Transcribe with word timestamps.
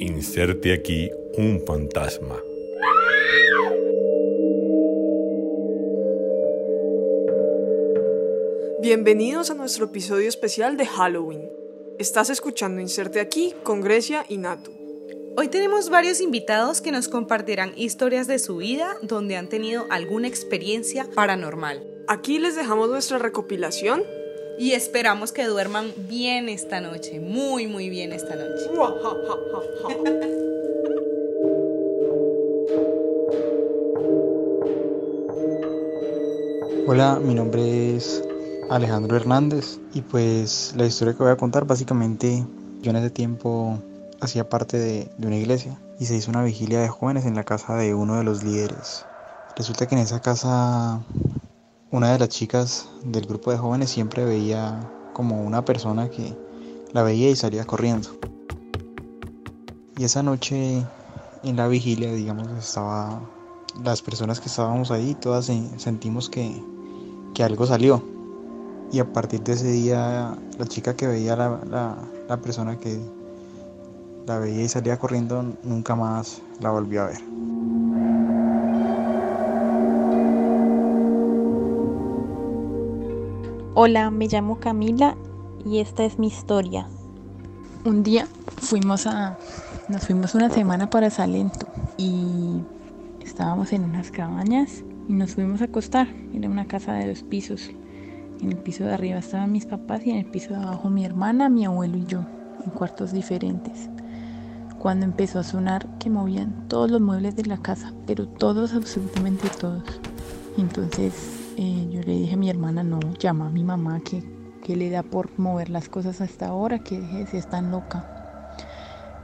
Inserte 0.00 0.72
aquí 0.72 1.10
un 1.36 1.62
fantasma. 1.66 2.36
Bienvenidos 8.80 9.50
a 9.50 9.54
nuestro 9.54 9.86
episodio 9.86 10.28
especial 10.28 10.76
de 10.76 10.86
Halloween. 10.86 11.50
Estás 11.98 12.30
escuchando 12.30 12.80
Inserte 12.80 13.20
aquí 13.20 13.54
con 13.64 13.80
Grecia 13.80 14.24
y 14.28 14.38
Natu. 14.38 14.70
Hoy 15.36 15.48
tenemos 15.48 15.90
varios 15.90 16.20
invitados 16.20 16.80
que 16.80 16.92
nos 16.92 17.08
compartirán 17.08 17.72
historias 17.76 18.26
de 18.26 18.38
su 18.38 18.56
vida 18.56 18.96
donde 19.02 19.36
han 19.36 19.48
tenido 19.48 19.86
alguna 19.90 20.28
experiencia 20.28 21.08
paranormal. 21.14 21.84
Aquí 22.06 22.38
les 22.38 22.56
dejamos 22.56 22.88
nuestra 22.88 23.18
recopilación 23.18 24.02
y 24.58 24.72
esperamos 24.72 25.32
que 25.32 25.46
duerman 25.46 25.92
bien 25.96 26.48
esta 26.48 26.80
noche, 26.80 27.20
muy 27.20 27.66
muy 27.66 27.88
bien 27.88 28.12
esta 28.12 28.34
noche. 28.34 28.68
Hola, 36.90 37.20
mi 37.22 37.34
nombre 37.34 37.96
es 37.96 38.24
Alejandro 38.70 39.16
Hernández 39.16 39.78
y 39.92 40.00
pues 40.00 40.72
la 40.74 40.86
historia 40.86 41.12
que 41.12 41.22
voy 41.22 41.32
a 41.32 41.36
contar 41.36 41.66
básicamente 41.66 42.46
yo 42.80 42.90
en 42.90 42.96
ese 42.96 43.10
tiempo 43.10 43.78
hacía 44.20 44.48
parte 44.48 44.78
de, 44.78 45.10
una 45.18 45.36
iglesia 45.36 45.78
y 46.00 46.06
se 46.06 46.16
hizo 46.16 46.30
una 46.30 46.42
vigilia 46.42 46.80
de 46.80 46.88
jóvenes 46.88 47.26
en 47.26 47.34
la 47.34 47.44
casa 47.44 47.76
de 47.76 47.94
uno 47.94 48.16
de 48.16 48.24
los 48.24 48.42
líderes. 48.42 49.04
Resulta 49.56 49.86
que 49.86 49.96
en 49.96 50.00
esa 50.00 50.20
casa 50.20 51.02
una 51.90 52.12
de 52.12 52.18
las 52.18 52.28
chicas 52.28 52.88
del 53.04 53.26
grupo 53.26 53.50
de 53.50 53.58
jóvenes 53.58 53.90
siempre 53.90 54.24
veía 54.24 54.80
como 55.12 55.42
una 55.42 55.64
persona 55.64 56.08
que 56.08 56.36
la 56.92 57.02
veía 57.02 57.30
y 57.30 57.36
salía 57.36 57.64
corriendo. 57.64 58.08
Y 59.96 60.04
esa 60.04 60.22
noche 60.22 60.84
en 61.42 61.56
la 61.56 61.68
vigilia, 61.68 62.12
digamos, 62.12 62.48
estaba 62.58 63.20
las 63.82 64.02
personas 64.02 64.40
que 64.40 64.48
estábamos 64.48 64.90
ahí, 64.90 65.14
todas 65.14 65.50
sentimos 65.76 66.28
que, 66.28 66.62
que 67.34 67.42
algo 67.42 67.66
salió 67.66 68.02
y 68.90 69.00
a 69.00 69.12
partir 69.12 69.42
de 69.42 69.52
ese 69.52 69.70
día, 69.70 70.36
la 70.58 70.66
chica 70.66 70.96
que 70.96 71.06
veía 71.06 71.36
la, 71.36 71.96
la, 72.28 72.36
persona 72.38 72.78
que 72.78 72.98
la 74.26 74.38
veía 74.38 74.62
y 74.62 74.68
salía 74.68 74.98
corriendo, 74.98 75.42
nunca 75.62 75.94
más 75.94 76.40
la 76.60 76.70
volvió 76.70 77.02
a 77.02 77.06
ver. 77.06 77.20
Hola, 83.80 84.10
me 84.10 84.26
llamo 84.26 84.58
Camila 84.58 85.14
y 85.64 85.78
esta 85.78 86.02
es 86.02 86.18
mi 86.18 86.26
historia. 86.26 86.88
Un 87.84 88.02
día 88.02 88.26
fuimos 88.56 89.06
a, 89.06 89.38
nos 89.88 90.04
fuimos 90.04 90.34
una 90.34 90.50
semana 90.50 90.90
para 90.90 91.10
Salento 91.10 91.68
y 91.96 92.60
estábamos 93.22 93.72
en 93.72 93.84
unas 93.84 94.10
cabañas 94.10 94.82
y 95.08 95.12
nos 95.12 95.36
fuimos 95.36 95.60
a 95.60 95.66
acostar. 95.66 96.08
Era 96.34 96.48
una 96.48 96.66
casa 96.66 96.94
de 96.94 97.06
dos 97.06 97.22
pisos. 97.22 97.70
En 98.40 98.50
el 98.50 98.58
piso 98.58 98.82
de 98.82 98.94
arriba 98.94 99.20
estaban 99.20 99.52
mis 99.52 99.66
papás 99.66 100.04
y 100.04 100.10
en 100.10 100.16
el 100.16 100.26
piso 100.26 100.54
de 100.54 100.56
abajo 100.56 100.90
mi 100.90 101.04
hermana, 101.04 101.48
mi 101.48 101.64
abuelo 101.64 101.98
y 101.98 102.04
yo, 102.06 102.24
en 102.64 102.72
cuartos 102.72 103.12
diferentes. 103.12 103.88
Cuando 104.80 105.06
empezó 105.06 105.38
a 105.38 105.44
sonar 105.44 105.86
que 106.00 106.10
movían 106.10 106.66
todos 106.66 106.90
los 106.90 107.00
muebles 107.00 107.36
de 107.36 107.44
la 107.44 107.58
casa, 107.58 107.92
pero 108.08 108.26
todos, 108.26 108.74
absolutamente 108.74 109.48
todos. 109.60 109.84
Entonces 110.56 111.37
yo 111.58 112.00
le 112.02 112.12
dije 112.12 112.34
a 112.34 112.36
mi 112.36 112.48
hermana, 112.48 112.84
no, 112.84 113.00
llama 113.18 113.48
a 113.48 113.50
mi 113.50 113.64
mamá 113.64 114.00
que, 114.00 114.22
que 114.62 114.76
le 114.76 114.90
da 114.90 115.02
por 115.02 115.36
mover 115.38 115.70
las 115.70 115.88
cosas 115.88 116.20
hasta 116.20 116.46
ahora, 116.46 116.78
que 116.78 117.00
deje 117.00 117.18
de 117.18 117.26
ser 117.26 117.44
tan 117.46 117.70
loca. 117.70 118.06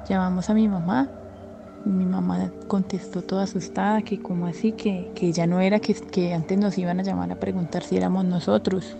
Llamamos 0.08 0.50
a 0.50 0.54
mi 0.54 0.66
mamá, 0.68 1.08
mi 1.84 2.04
mamá 2.04 2.50
contestó 2.66 3.22
toda 3.22 3.44
asustada 3.44 4.02
que 4.02 4.20
como 4.20 4.46
así, 4.46 4.72
que, 4.72 5.12
que 5.14 5.32
ya 5.32 5.46
no 5.46 5.60
era 5.60 5.78
que, 5.78 5.94
que 5.94 6.34
antes 6.34 6.58
nos 6.58 6.76
iban 6.76 6.98
a 6.98 7.02
llamar 7.04 7.30
a 7.30 7.38
preguntar 7.38 7.84
si 7.84 7.96
éramos 7.96 8.24
nosotros. 8.24 8.96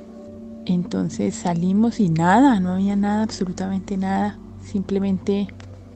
Entonces 0.67 1.35
salimos 1.35 1.99
y 1.99 2.11
nada, 2.11 2.61
no 2.61 2.75
había 2.75 2.95
nada, 2.95 3.25
absolutamente 3.25 3.97
nada. 3.97 4.39
Simplemente 4.63 5.49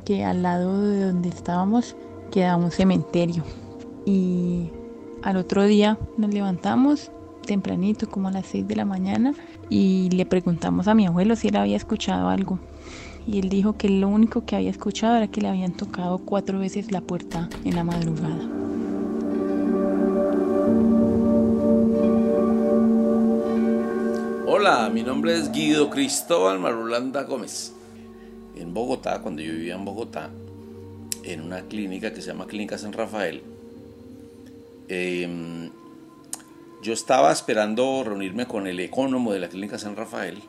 que 0.04 0.24
al 0.24 0.42
lado 0.42 0.82
de 0.82 1.04
donde 1.04 1.28
estábamos 1.28 1.94
quedaba 2.32 2.62
un 2.62 2.70
cementerio. 2.70 3.44
Y 4.04 4.70
al 5.22 5.36
otro 5.36 5.64
día 5.64 5.98
nos 6.16 6.34
levantamos 6.34 7.12
tempranito, 7.48 8.08
como 8.08 8.28
a 8.28 8.30
las 8.30 8.46
6 8.46 8.68
de 8.68 8.76
la 8.76 8.84
mañana, 8.84 9.34
y 9.70 10.10
le 10.10 10.26
preguntamos 10.26 10.86
a 10.86 10.94
mi 10.94 11.06
abuelo 11.06 11.34
si 11.34 11.48
él 11.48 11.56
había 11.56 11.76
escuchado 11.76 12.28
algo. 12.28 12.60
Y 13.26 13.40
él 13.40 13.48
dijo 13.48 13.76
que 13.76 13.88
lo 13.88 14.08
único 14.08 14.44
que 14.44 14.54
había 14.54 14.70
escuchado 14.70 15.16
era 15.16 15.28
que 15.28 15.40
le 15.40 15.48
habían 15.48 15.72
tocado 15.72 16.18
cuatro 16.18 16.58
veces 16.58 16.92
la 16.92 17.00
puerta 17.00 17.48
en 17.64 17.74
la 17.74 17.84
madrugada. 17.84 18.48
Hola, 24.46 24.90
mi 24.92 25.02
nombre 25.02 25.34
es 25.34 25.50
Guido 25.50 25.88
Cristóbal 25.88 26.58
Marulanda 26.58 27.22
Gómez. 27.22 27.72
En 28.56 28.74
Bogotá, 28.74 29.20
cuando 29.22 29.40
yo 29.40 29.52
vivía 29.52 29.74
en 29.74 29.84
Bogotá, 29.84 30.30
en 31.24 31.40
una 31.40 31.62
clínica 31.62 32.12
que 32.12 32.20
se 32.20 32.28
llama 32.28 32.46
Clínica 32.46 32.76
San 32.76 32.92
Rafael, 32.92 33.42
em, 34.88 35.67
yo 36.82 36.92
estaba 36.92 37.32
esperando 37.32 38.04
reunirme 38.04 38.46
con 38.46 38.66
el 38.66 38.80
ecónomo 38.80 39.32
de 39.32 39.40
la 39.40 39.48
Clínica 39.48 39.78
San 39.78 39.96
Rafael 39.96 40.42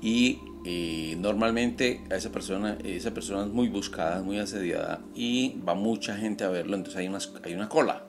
y 0.00 0.40
eh, 0.64 1.16
normalmente 1.18 2.02
a 2.10 2.16
esa 2.16 2.30
persona, 2.30 2.78
esa 2.84 3.12
persona 3.12 3.44
es 3.44 3.52
muy 3.52 3.68
buscada, 3.68 4.22
muy 4.22 4.38
asediada 4.38 5.00
y 5.14 5.60
va 5.60 5.74
mucha 5.74 6.16
gente 6.16 6.44
a 6.44 6.48
verlo, 6.48 6.76
entonces 6.76 7.00
hay, 7.00 7.10
hay 7.44 7.54
una 7.54 7.68
cola, 7.68 8.04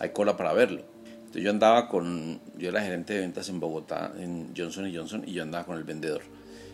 hay 0.00 0.10
cola 0.10 0.36
para 0.36 0.52
verlo 0.52 0.94
yo 1.40 1.50
andaba 1.50 1.88
con, 1.88 2.40
yo 2.56 2.68
era 2.68 2.82
gerente 2.82 3.14
de 3.14 3.20
ventas 3.20 3.48
en 3.48 3.60
Bogotá, 3.60 4.12
en 4.18 4.52
Johnson 4.56 4.90
Johnson, 4.94 5.24
y 5.26 5.32
yo 5.32 5.42
andaba 5.42 5.64
con 5.64 5.76
el 5.76 5.84
vendedor. 5.84 6.22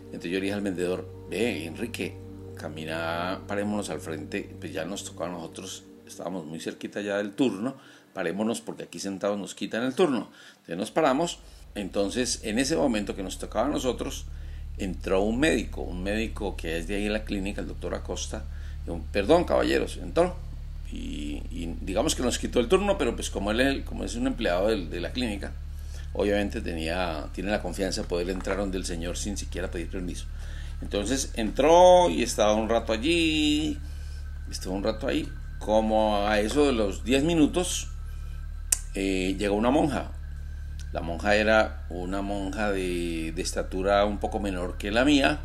Entonces 0.07 0.31
yo 0.31 0.39
le 0.39 0.43
dije 0.43 0.55
al 0.55 0.61
vendedor, 0.61 1.09
ve, 1.31 1.65
Enrique, 1.65 2.17
camina, 2.57 3.41
parémonos 3.47 3.91
al 3.91 4.01
frente, 4.01 4.55
pues 4.59 4.73
ya 4.73 4.85
nos 4.85 5.05
tocaba 5.05 5.31
a 5.31 5.33
nosotros, 5.33 5.85
estábamos 6.07 6.47
muy 6.47 6.61
cerquita 6.61 7.01
ya 7.01 7.17
del 7.19 7.33
turno, 7.33 7.77
parémonos 8.12 8.60
porque 8.60 8.84
aquí 8.84 8.98
sentados 8.98 9.38
nos 9.38 9.54
quitan 9.54 9.84
el 9.84 9.94
turno. 9.94 10.28
Entonces 10.53 10.76
nos 10.76 10.91
paramos, 10.91 11.38
entonces 11.75 12.41
en 12.43 12.59
ese 12.59 12.76
momento 12.76 13.16
que 13.16 13.22
nos 13.22 13.38
tocaba 13.38 13.66
a 13.66 13.71
nosotros, 13.71 14.26
entró 14.78 15.22
un 15.22 15.38
médico, 15.38 15.82
un 15.82 16.03
médico 16.03 16.56
que 16.56 16.78
es 16.78 16.88
de 16.88 16.97
ahí 16.97 17.06
en 17.06 17.12
la 17.12 17.25
clínica, 17.25 17.60
el 17.60 17.69
doctor 17.69 17.94
Acosta, 17.94 18.44
perdón 19.12 19.44
caballeros, 19.44 19.98
entró 19.98 20.37
y, 20.93 21.41
digamos 21.82 22.15
que 22.15 22.22
nos 22.22 22.38
quitó 22.38 22.59
el 22.59 22.69
turno, 22.69 22.98
pero 22.98 23.15
pues 23.15 23.31
como 23.31 23.50
él 23.53 23.84
como 23.84 24.04
es 24.04 24.16
un 24.16 24.27
empleado 24.27 24.69
de, 24.69 25.00
la 25.00 25.12
clínica, 25.12 25.53
obviamente 26.12 26.60
tenía, 26.60 27.28
tiene 27.32 27.50
la 27.50 27.62
confianza 27.62 28.03
de 28.03 28.09
poder 28.09 28.31
entrar 28.31 28.56
donde 28.56 28.78
el 28.78 28.84
señor 28.84 29.16
sin 29.16 29.37
siquiera 29.37 29.71
pedir 29.71 29.91
permiso. 29.91 30.27
Entonces 30.82 31.31
entró 31.34 32.10
y 32.10 32.22
estaba 32.22 32.54
un 32.54 32.69
rato 32.69 32.92
allí, 32.92 33.78
estuvo 34.50 34.75
un 34.75 34.82
rato 34.82 35.06
ahí, 35.06 35.28
como 35.59 36.27
a 36.27 36.41
eso 36.41 36.66
de 36.66 36.72
los 36.72 37.04
10 37.04 37.22
minutos 37.25 37.88
eh, 38.95 39.37
llegó 39.39 39.56
una 39.56 39.71
monja. 39.71 40.12
La 40.93 41.01
monja 41.01 41.37
era 41.37 41.84
una 41.89 42.23
monja 42.23 42.71
de, 42.73 43.28
estatura 43.41 44.05
un 44.05 44.19
poco 44.19 44.41
menor 44.41 44.77
que 44.77 44.91
la 44.91 45.05
mía, 45.05 45.41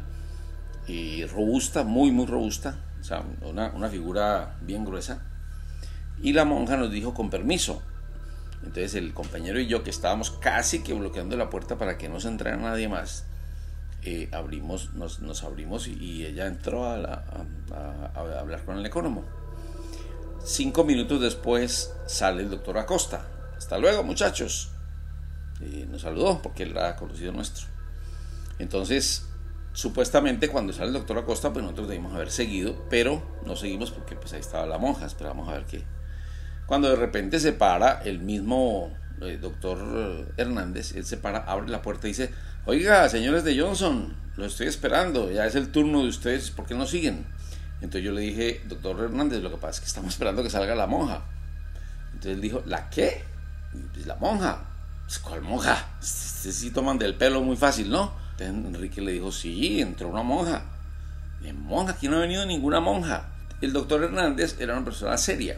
y 0.88 1.25
robusta, 1.25 1.83
muy, 1.83 2.11
muy 2.11 2.25
robusta, 2.25 2.75
o 3.00 3.03
sea, 3.03 3.23
una, 3.41 3.72
una 3.75 3.89
figura 3.89 4.56
bien 4.61 4.85
gruesa 4.85 5.22
y 6.22 6.33
la 6.33 6.45
monja 6.45 6.78
nos 6.78 6.91
dijo 6.91 7.13
con 7.13 7.29
permiso. 7.29 7.81
Entonces 8.63 8.95
el 8.95 9.13
compañero 9.13 9.59
y 9.59 9.67
yo 9.67 9.83
que 9.83 9.89
estábamos 9.89 10.31
casi 10.31 10.81
que 10.81 10.94
bloqueando 10.94 11.38
la 11.38 11.50
puerta 11.50 11.77
para 11.77 11.97
que 11.97 12.09
no 12.09 12.19
se 12.19 12.29
entrara 12.29 12.57
nadie 12.57 12.88
más, 12.88 13.25
eh, 14.01 14.30
abrimos, 14.31 14.94
nos, 14.94 15.19
nos, 15.19 15.44
abrimos 15.44 15.88
y, 15.88 16.25
ella 16.25 16.47
entró 16.47 16.86
a, 16.86 16.95
a, 16.95 18.39
hablar 18.39 18.63
con 18.63 18.77
el 18.77 18.86
ecónomo. 18.86 19.24
Cinco 20.44 20.83
minutos 20.83 21.21
después 21.21 21.94
sale 22.07 22.44
el 22.44 22.50
doctor 22.50 22.77
Acosta. 22.77 23.27
Hasta 23.57 23.78
luego 23.78 24.04
muchachos. 24.04 24.69
Y 25.62 25.86
nos 25.86 26.02
saludó 26.02 26.42
porque 26.42 26.63
él 26.63 26.72
era 26.72 26.96
conocido 26.96 27.31
nuestro. 27.31 27.68
Entonces, 28.60 29.25
supuestamente 29.74 30.48
cuando 30.48 30.74
sale 30.74 30.88
el 30.88 30.94
doctor 30.94 31.18
Acosta, 31.18 31.52
pues 31.52 31.63
nosotros 31.63 31.90
debimos 31.90 32.13
haber 32.13 32.31
seguido, 32.31 32.86
pero 32.90 33.22
no 33.46 33.56
seguimos 33.56 33.92
porque 33.92 34.16
pues 34.16 34.34
ahí 34.34 34.40
estaba 34.40 34.66
la 34.66 34.78
monja, 34.78 35.06
esperamos 35.06 35.50
a 35.50 35.54
ver 35.54 35.66
qué, 35.66 35.84
cuando 36.66 36.90
de 36.90 36.96
repente 36.96 37.40
se 37.40 37.52
para 37.52 38.02
el 38.04 38.19
mismo 38.19 38.92
eh, 39.22 39.38
doctor 39.40 39.78
eh, 39.81 40.25
Hernández, 40.38 40.96
él 40.96 41.06
se 41.06 41.18
para, 41.18 41.40
abre 41.40 41.69
la 41.69 41.81
puerta 41.81 42.07
y 42.07 42.12
dice, 42.12 42.31
oiga, 42.66 43.07
señores 43.10 43.44
de 43.44 43.60
Johnson, 43.60 44.16
lo 44.38 44.46
estoy 44.46 44.68
esperando, 44.68 45.30
ya 45.30 45.46
es 45.46 45.56
el 45.56 45.72
turno 45.72 46.02
de 46.02 46.10
ustedes, 46.10 46.52
¿por 46.52 46.66
qué 46.66 46.74
no 46.74 46.86
siguen? 46.86 47.25
Entonces 47.81 48.04
yo 48.04 48.13
le 48.13 48.22
dije, 48.22 48.62
doctor 48.68 49.00
Hernández, 49.02 49.44
lo 49.44 49.52
que 49.52 49.57
pasa 49.57 49.72
es 49.72 49.80
que 49.81 49.88
estamos 49.88 50.13
esperando 50.13 50.42
que 50.42 50.50
salga 50.50 50.74
la 50.74 50.88
monja. 50.88 51.25
Entonces 52.07 52.36
él 52.36 52.42
dijo, 52.42 52.63
¿la 52.66 52.90
qué? 52.90 53.24
La 54.06 54.16
monja. 54.16 54.60
Pues, 55.06 55.19
¿Cuál 55.19 55.42
monja? 55.42 55.88
Ustedes 56.01 56.56
sí 56.56 56.72
toman 56.72 56.98
del 56.98 57.16
pelo 57.16 57.42
muy 57.42 57.56
fácil, 57.56 57.89
¿no? 57.89 58.13
Entonces 58.31 58.75
Enrique 58.75 59.01
le 59.01 59.13
dijo, 59.13 59.31
sí, 59.31 59.81
entró 59.81 60.10
una 60.10 60.24
monja. 60.24 60.63
¿De 61.42 61.54
monja? 61.54 61.94
Aquí 61.94 62.07
no 62.07 62.18
ha 62.18 62.22
venido 62.22 62.45
ninguna 62.45 62.80
monja. 62.80 63.27
El 63.62 63.74
doctor 63.74 64.04
Hernández 64.04 64.57
era 64.60 64.74
una 64.74 64.83
persona 64.83 65.18
seria. 65.18 65.57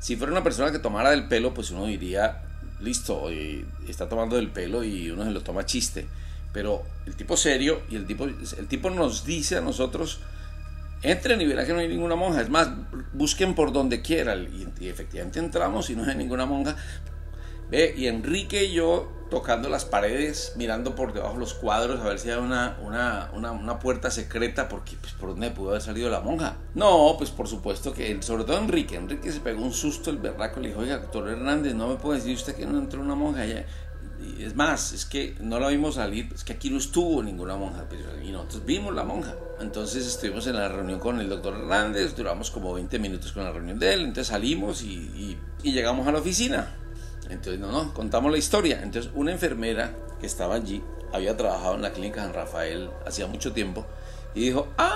Si 0.00 0.16
fuera 0.16 0.32
una 0.32 0.42
persona 0.42 0.72
que 0.72 0.78
tomara 0.78 1.10
del 1.10 1.28
pelo, 1.28 1.54
pues 1.54 1.70
uno 1.70 1.86
diría, 1.86 2.42
listo, 2.80 3.30
eh, 3.30 3.64
está 3.86 4.08
tomando 4.08 4.36
del 4.36 4.50
pelo 4.50 4.82
y 4.82 5.10
uno 5.10 5.24
se 5.24 5.30
lo 5.30 5.42
toma 5.42 5.66
chiste. 5.66 6.08
Pero 6.52 6.82
el 7.06 7.14
tipo 7.14 7.36
serio 7.36 7.82
y 7.88 7.96
el 7.96 8.06
tipo, 8.06 8.24
el 8.24 8.66
tipo 8.68 8.90
nos 8.90 9.24
dice 9.24 9.56
a 9.56 9.60
nosotros, 9.60 10.20
entren 11.02 11.40
y 11.40 11.46
verán 11.46 11.66
que 11.66 11.72
no 11.72 11.80
hay 11.80 11.88
ninguna 11.88 12.14
monja. 12.14 12.40
Es 12.40 12.50
más, 12.50 12.68
busquen 13.12 13.54
por 13.54 13.72
donde 13.72 14.02
quieran. 14.02 14.48
Y, 14.80 14.88
efectivamente 14.88 15.38
entramos 15.38 15.90
y 15.90 15.96
no 15.96 16.04
hay 16.04 16.16
ninguna 16.16 16.46
monja. 16.46 16.76
Ve, 17.72 17.94
y 17.96 18.06
Enrique 18.06 18.64
y 18.64 18.72
yo 18.74 19.10
tocando 19.30 19.70
las 19.70 19.86
paredes, 19.86 20.52
mirando 20.56 20.94
por 20.94 21.14
debajo 21.14 21.38
los 21.38 21.54
cuadros 21.54 22.00
a 22.00 22.04
ver 22.04 22.18
si 22.18 22.28
hay 22.28 22.36
una, 22.36 22.76
una, 22.82 23.30
una, 23.32 23.78
puerta 23.78 24.10
secreta, 24.10 24.68
porque 24.68 24.94
pues 25.00 25.14
por 25.14 25.30
dónde 25.30 25.50
pudo 25.50 25.70
haber 25.70 25.80
salido 25.80 26.10
la 26.10 26.20
monja. 26.20 26.58
No, 26.74 27.14
pues 27.16 27.30
por 27.30 27.48
supuesto 27.48 27.94
que, 27.94 28.22
sobre 28.22 28.44
todo 28.44 28.58
Enrique, 28.58 28.96
Enrique 28.96 29.32
se 29.32 29.40
pegó 29.40 29.62
un 29.62 29.72
susto 29.72 30.10
el 30.10 30.18
berraco, 30.18 30.60
le 30.60 30.68
dijo, 30.68 30.80
oiga, 30.80 30.98
doctor 30.98 31.30
Hernández, 31.30 31.74
no 31.74 31.88
me 31.88 31.94
puede 31.94 32.18
decir 32.18 32.36
usted 32.36 32.54
que 32.54 32.66
no 32.66 32.76
entró 32.76 33.00
una 33.00 33.14
monja 33.14 33.40
allá. 33.40 33.64
Es 34.38 34.54
más, 34.54 34.92
es 34.92 35.06
que 35.06 35.34
no 35.40 35.58
la 35.58 35.68
vimos 35.68 35.94
salir, 35.94 36.28
es 36.34 36.44
que 36.44 36.52
aquí 36.52 36.68
no 36.68 36.76
estuvo 36.76 37.22
ninguna 37.22 37.56
monja, 37.56 37.86
y 38.22 38.32
nosotros 38.32 38.66
vimos 38.66 38.94
la 38.94 39.04
monja. 39.04 39.34
Entonces 39.60 40.06
estuvimos 40.06 40.46
en 40.46 40.56
la 40.56 40.68
reunión 40.68 41.00
con 41.00 41.18
el 41.20 41.30
doctor 41.30 41.54
Hernández, 41.54 42.14
duramos 42.14 42.50
como 42.50 42.74
20 42.74 42.98
minutos 42.98 43.32
con 43.32 43.44
la 43.44 43.50
reunión 43.50 43.78
de 43.78 43.94
él, 43.94 44.00
entonces 44.00 44.26
salimos 44.26 44.82
y, 44.82 45.38
y, 45.62 45.72
llegamos 45.72 46.06
a 46.06 46.12
la 46.12 46.18
oficina. 46.18 46.81
Entonces, 47.32 47.60
no, 47.60 47.72
no, 47.72 47.92
contamos 47.94 48.30
la 48.30 48.38
historia. 48.38 48.80
Entonces, 48.82 49.10
una 49.14 49.32
enfermera 49.32 49.94
que 50.20 50.26
estaba 50.26 50.54
allí, 50.54 50.82
había 51.12 51.36
trabajado 51.36 51.74
en 51.74 51.82
la 51.82 51.92
clínica 51.92 52.22
San 52.22 52.32
Rafael 52.32 52.90
hacía 53.06 53.26
mucho 53.26 53.52
tiempo, 53.52 53.86
y 54.34 54.40
dijo, 54.40 54.68
ah, 54.78 54.94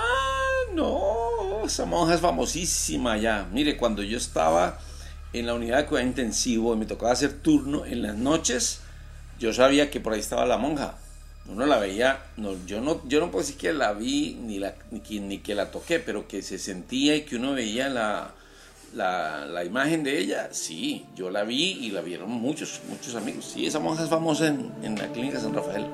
no, 0.73 1.65
esa 1.65 1.85
monja 1.85 2.15
es 2.15 2.21
famosísima 2.21 3.17
ya. 3.17 3.47
Mire, 3.51 3.77
cuando 3.77 4.01
yo 4.01 4.17
estaba 4.17 4.79
en 5.33 5.45
la 5.45 5.53
unidad 5.53 5.77
de 5.77 5.85
cuidado 5.85 6.07
intensivo 6.07 6.73
y 6.73 6.77
me 6.77 6.85
tocaba 6.85 7.11
hacer 7.11 7.33
turno 7.33 7.85
en 7.85 8.01
las 8.01 8.15
noches, 8.15 8.81
yo 9.39 9.53
sabía 9.53 9.91
que 9.91 9.99
por 9.99 10.13
ahí 10.13 10.19
estaba 10.19 10.45
la 10.45 10.57
monja. 10.57 10.95
Uno 11.47 11.65
la 11.65 11.77
veía, 11.77 12.25
no, 12.35 12.55
yo, 12.65 12.81
no, 12.81 13.07
yo 13.07 13.19
no 13.19 13.31
puedo 13.31 13.43
decir 13.43 13.57
que 13.57 13.71
la 13.71 13.93
vi 13.93 14.37
ni, 14.41 14.59
la, 14.59 14.75
ni, 14.91 15.39
que 15.39 15.55
la 15.55 15.71
toqué, 15.71 15.99
pero 15.99 16.27
que 16.27 16.41
se 16.41 16.57
sentía 16.57 17.15
y 17.15 17.21
que 17.21 17.37
uno 17.37 17.53
veía 17.53 17.87
la, 17.87 18.33
la, 18.97 19.63
imagen 19.63 20.03
de 20.03 20.17
ella, 20.17 20.49
sí, 20.51 21.05
yo 21.15 21.29
la 21.29 21.43
vi 21.43 21.77
y 21.81 21.91
la 21.91 22.01
vieron 22.01 22.31
muchos, 22.31 22.81
muchos 22.89 23.15
amigos. 23.15 23.45
Sí, 23.45 23.65
esa 23.65 23.79
monja 23.79 24.03
es 24.03 24.09
famosa 24.09 24.47
en, 24.47 24.71
en 24.83 24.97
la 24.97 25.07
clínica 25.07 25.39
San 25.39 25.53
Rafael. 25.53 25.85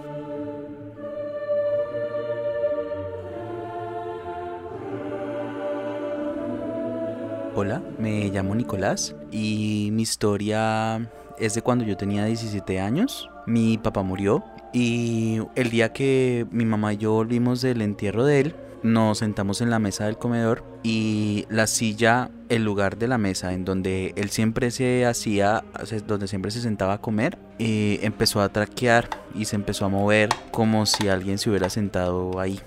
Hola, 7.55 7.83
me 7.99 8.29
llamo 8.29 8.55
Nicolás 8.55 9.15
y 9.31 9.89
mi 9.91 10.01
historia 10.01 11.07
es 11.37 11.53
de 11.53 11.61
cuando 11.61 11.85
yo 11.85 11.95
tenía 11.97 12.25
17 12.25 12.79
años. 12.79 13.29
Mi 13.45 13.77
papá 13.77 14.01
murió 14.01 14.43
y 14.71 15.39
el 15.55 15.69
día 15.69 15.93
que 15.93 16.47
mi 16.49 16.65
mamá 16.65 16.93
y 16.93 16.97
yo 16.97 17.11
volvimos 17.11 17.61
del 17.61 17.81
entierro 17.81 18.25
de 18.25 18.39
él, 18.39 18.55
nos 18.83 19.19
sentamos 19.19 19.61
en 19.61 19.69
la 19.69 19.79
mesa 19.79 20.05
del 20.05 20.17
comedor 20.17 20.63
y 20.83 21.45
la 21.49 21.67
silla, 21.67 22.29
el 22.49 22.63
lugar 22.63 22.97
de 22.97 23.07
la 23.07 23.17
mesa 23.17 23.53
en 23.53 23.65
donde 23.65 24.13
él 24.15 24.29
siempre 24.29 24.71
se 24.71 25.05
hacía, 25.05 25.63
donde 26.05 26.27
siempre 26.27 26.51
se 26.51 26.61
sentaba 26.61 26.93
a 26.93 27.01
comer, 27.01 27.37
eh, 27.59 27.99
empezó 28.03 28.41
a 28.41 28.49
traquear 28.49 29.09
y 29.33 29.45
se 29.45 29.55
empezó 29.55 29.85
a 29.85 29.89
mover 29.89 30.29
como 30.51 30.85
si 30.85 31.07
alguien 31.07 31.37
se 31.37 31.49
hubiera 31.49 31.69
sentado 31.69 32.39
ahí, 32.39 32.59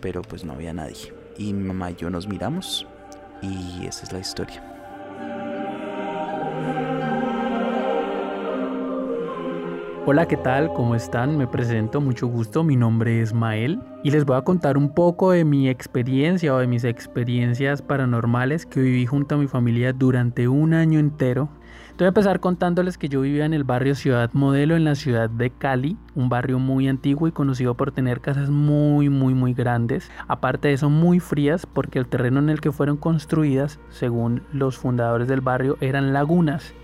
pero 0.00 0.22
pues 0.22 0.44
no 0.44 0.52
había 0.52 0.72
nadie. 0.72 1.14
Y 1.38 1.52
mi 1.52 1.64
mamá 1.64 1.92
y 1.92 1.96
yo 1.96 2.10
nos 2.10 2.26
miramos 2.26 2.86
y 3.40 3.86
esa 3.86 4.04
es 4.04 4.12
la 4.12 4.18
historia. 4.18 4.71
Hola, 10.04 10.26
¿qué 10.26 10.36
tal? 10.36 10.72
¿Cómo 10.72 10.96
están? 10.96 11.38
Me 11.38 11.46
presento, 11.46 12.00
mucho 12.00 12.26
gusto. 12.26 12.64
Mi 12.64 12.74
nombre 12.74 13.22
es 13.22 13.32
Mael 13.32 13.78
y 14.02 14.10
les 14.10 14.24
voy 14.24 14.36
a 14.36 14.42
contar 14.42 14.76
un 14.76 14.92
poco 14.92 15.30
de 15.30 15.44
mi 15.44 15.68
experiencia 15.68 16.52
o 16.52 16.58
de 16.58 16.66
mis 16.66 16.82
experiencias 16.82 17.82
paranormales 17.82 18.66
que 18.66 18.80
viví 18.80 19.06
junto 19.06 19.36
a 19.36 19.38
mi 19.38 19.46
familia 19.46 19.92
durante 19.92 20.48
un 20.48 20.74
año 20.74 20.98
entero. 20.98 21.50
Voy 21.96 22.06
a 22.06 22.08
empezar 22.08 22.40
contándoles 22.40 22.98
que 22.98 23.08
yo 23.08 23.20
vivía 23.20 23.44
en 23.44 23.54
el 23.54 23.62
barrio 23.62 23.94
Ciudad 23.94 24.30
Modelo 24.32 24.74
en 24.74 24.82
la 24.82 24.96
ciudad 24.96 25.30
de 25.30 25.50
Cali, 25.50 25.96
un 26.16 26.28
barrio 26.28 26.58
muy 26.58 26.88
antiguo 26.88 27.28
y 27.28 27.32
conocido 27.32 27.76
por 27.76 27.92
tener 27.92 28.20
casas 28.20 28.50
muy 28.50 29.08
muy 29.08 29.34
muy 29.34 29.54
grandes, 29.54 30.10
aparte 30.26 30.66
de 30.66 30.74
eso 30.74 30.90
muy 30.90 31.20
frías 31.20 31.64
porque 31.64 32.00
el 32.00 32.08
terreno 32.08 32.40
en 32.40 32.50
el 32.50 32.60
que 32.60 32.72
fueron 32.72 32.96
construidas, 32.96 33.78
según 33.90 34.42
los 34.52 34.78
fundadores 34.78 35.28
del 35.28 35.42
barrio, 35.42 35.76
eran 35.80 36.12
lagunas 36.12 36.74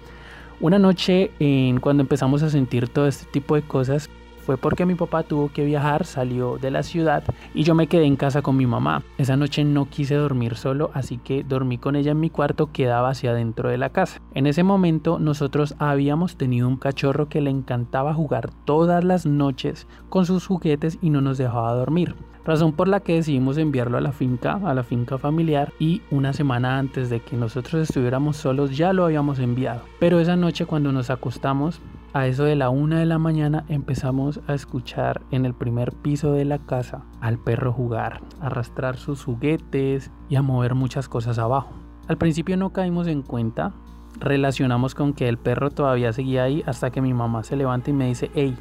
una 0.61 0.79
noche, 0.79 1.31
en, 1.39 1.81
cuando 1.81 2.03
empezamos 2.03 2.43
a 2.43 2.51
sentir 2.51 2.89
todo 2.89 3.07
este 3.07 3.27
tipo 3.31 3.55
de 3.55 3.63
cosas, 3.63 4.11
fue 4.49 4.57
porque 4.57 4.87
mi 4.87 4.95
papá 4.95 5.25
tuvo 5.25 5.53
que 5.53 5.63
viajar, 5.63 6.07
salió 6.07 6.57
de 6.57 6.71
la 6.71 6.83
ciudad 6.83 7.23
y 7.53 7.65
yo 7.65 7.75
me 7.75 7.87
quedé 7.87 8.07
en 8.07 8.17
casa 8.17 8.41
con 8.41 8.57
mi 8.57 8.67
mamá. 8.67 9.03
Esa 9.19 9.37
noche 9.37 9.63
no 9.63 9.91
quise 9.91 10.15
dormir 10.15 10.57
solo, 10.57 10.91
así 10.95 11.19
que 11.19 11.45
dormí 11.45 11.77
con 11.77 11.97
ella 11.97 12.13
en 12.13 12.21
mi 12.21 12.31
cuarto 12.31 12.73
que 12.73 12.87
daba 12.87 13.11
hacia 13.11 13.33
adentro 13.33 13.69
de 13.69 13.77
la 13.77 13.91
casa. 13.91 14.23
En 14.33 14.47
ese 14.47 14.63
momento 14.63 15.19
nosotros 15.19 15.75
habíamos 15.79 16.39
tenido 16.39 16.67
un 16.67 16.79
cachorro 16.79 17.29
que 17.29 17.43
le 17.43 17.51
encantaba 17.51 18.15
jugar 18.15 18.49
todas 18.65 19.05
las 19.05 19.27
noches 19.27 19.87
con 20.09 20.25
sus 20.25 20.47
juguetes 20.47 20.97
y 21.03 21.11
no 21.11 21.21
nos 21.21 21.37
dejaba 21.37 21.75
dormir 21.75 22.15
razón 22.49 22.73
por 22.73 22.89
la 22.89 23.01
que 23.01 23.13
decidimos 23.13 23.59
enviarlo 23.59 23.99
a 23.99 24.01
la 24.01 24.13
finca, 24.13 24.59
a 24.65 24.73
la 24.73 24.83
finca 24.83 25.19
familiar 25.19 25.71
y 25.79 26.01
una 26.11 26.33
semana 26.33 26.79
antes 26.79 27.11
de 27.11 27.21
que 27.21 27.37
nosotros 27.37 27.83
estuviéramos 27.83 28.39
solos 28.39 28.75
ya 28.75 28.95
lo 28.95 29.05
habíamos 29.05 29.39
enviado. 29.39 29.83
Pero 30.01 30.19
esa 30.19 30.35
noche 30.35 30.65
cuando 30.65 30.91
nos 30.91 31.11
acostamos, 31.11 31.83
a 32.13 32.27
eso 32.27 32.45
de 32.45 32.57
la 32.57 32.71
una 32.71 32.99
de 32.99 33.07
la 33.07 33.19
mañana 33.19 33.65
empezamos 33.69 34.41
a 34.47 34.55
escuchar 34.55 35.23
en 35.31 35.45
el 35.45 35.55
primer 35.55 35.93
piso 35.93 36.33
de 36.33 36.45
la 36.45 36.59
casa 36.59 37.05
al 37.21 37.39
perro 37.39 37.73
jugar, 37.73 38.23
arrastrar 38.41 38.97
sus 38.97 39.25
juguetes 39.25 40.11
y 40.29 40.37
a 40.37 40.43
mover 40.43 40.75
muchas 40.75 41.09
cosas 41.09 41.39
abajo. 41.39 41.73
Al 42.07 42.17
principio 42.17 42.57
no 42.57 42.71
caímos 42.73 43.07
en 43.07 43.23
cuenta, 43.23 43.73
relacionamos 44.19 44.95
con 44.95 45.13
que 45.13 45.29
el 45.29 45.39
perro 45.39 45.71
todavía 45.71 46.13
seguía 46.13 46.45
ahí 46.45 46.63
hasta 46.67 46.91
que 46.91 47.03
mi 47.03 47.13
mamá 47.13 47.43
se 47.45 47.57
levanta 47.57 47.91
y 47.91 47.93
me 47.93 48.09
dice, 48.09 48.31
hey, 48.35 48.57